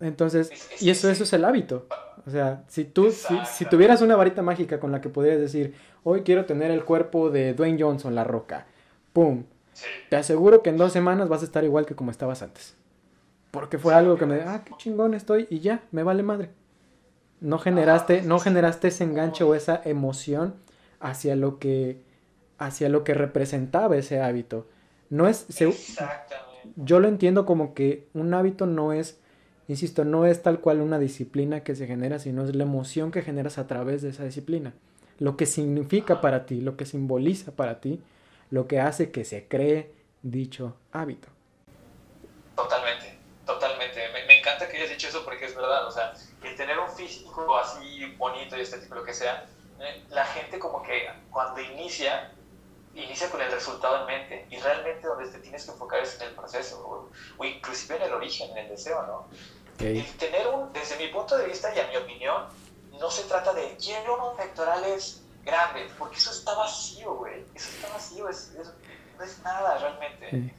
[0.00, 1.86] Entonces, y eso, eso es el hábito.
[2.26, 5.74] O sea, si tú, si, si, tuvieras una varita mágica con la que pudieras decir,
[6.04, 8.66] hoy quiero tener el cuerpo de Dwayne Johnson, la roca,
[9.12, 9.44] ¡pum!
[10.08, 12.76] Te aseguro que en dos semanas vas a estar igual que como estabas antes.
[13.50, 16.50] Porque fue algo que me, ah, qué chingón estoy y ya, me vale madre.
[17.40, 20.54] No generaste, no generaste ese enganche o esa emoción
[21.00, 22.02] hacia lo que,
[22.58, 24.66] hacia lo que representaba ese hábito.
[25.08, 25.46] No es,
[26.76, 29.19] yo lo entiendo como que un hábito no es,
[29.70, 33.22] insisto, no es tal cual una disciplina que se genera, sino es la emoción que
[33.22, 34.74] generas a través de esa disciplina.
[35.18, 38.02] Lo que significa para ti, lo que simboliza para ti,
[38.50, 39.92] lo que hace que se cree
[40.22, 41.28] dicho hábito.
[42.54, 43.20] Totalmente
[44.70, 48.56] que hayas dicho eso porque es verdad, o sea, el tener un físico así bonito
[48.56, 49.46] y estético, lo que sea,
[49.80, 52.32] eh, la gente como que cuando inicia,
[52.94, 56.28] inicia con el resultado en mente y realmente donde te tienes que enfocar es en
[56.28, 59.28] el proceso o, inclusive en el origen, en el deseo, ¿no?
[59.80, 62.44] Y tener un, desde mi punto de vista y a mi opinión,
[62.98, 67.88] no se trata de quiero unos pectorales grandes, porque eso está vacío, güey, eso está
[67.88, 68.52] vacío, es,
[69.16, 70.54] no es nada realmente.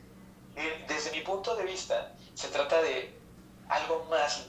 [0.56, 3.16] Eh, desde mi punto de vista, se trata de
[3.70, 4.48] algo más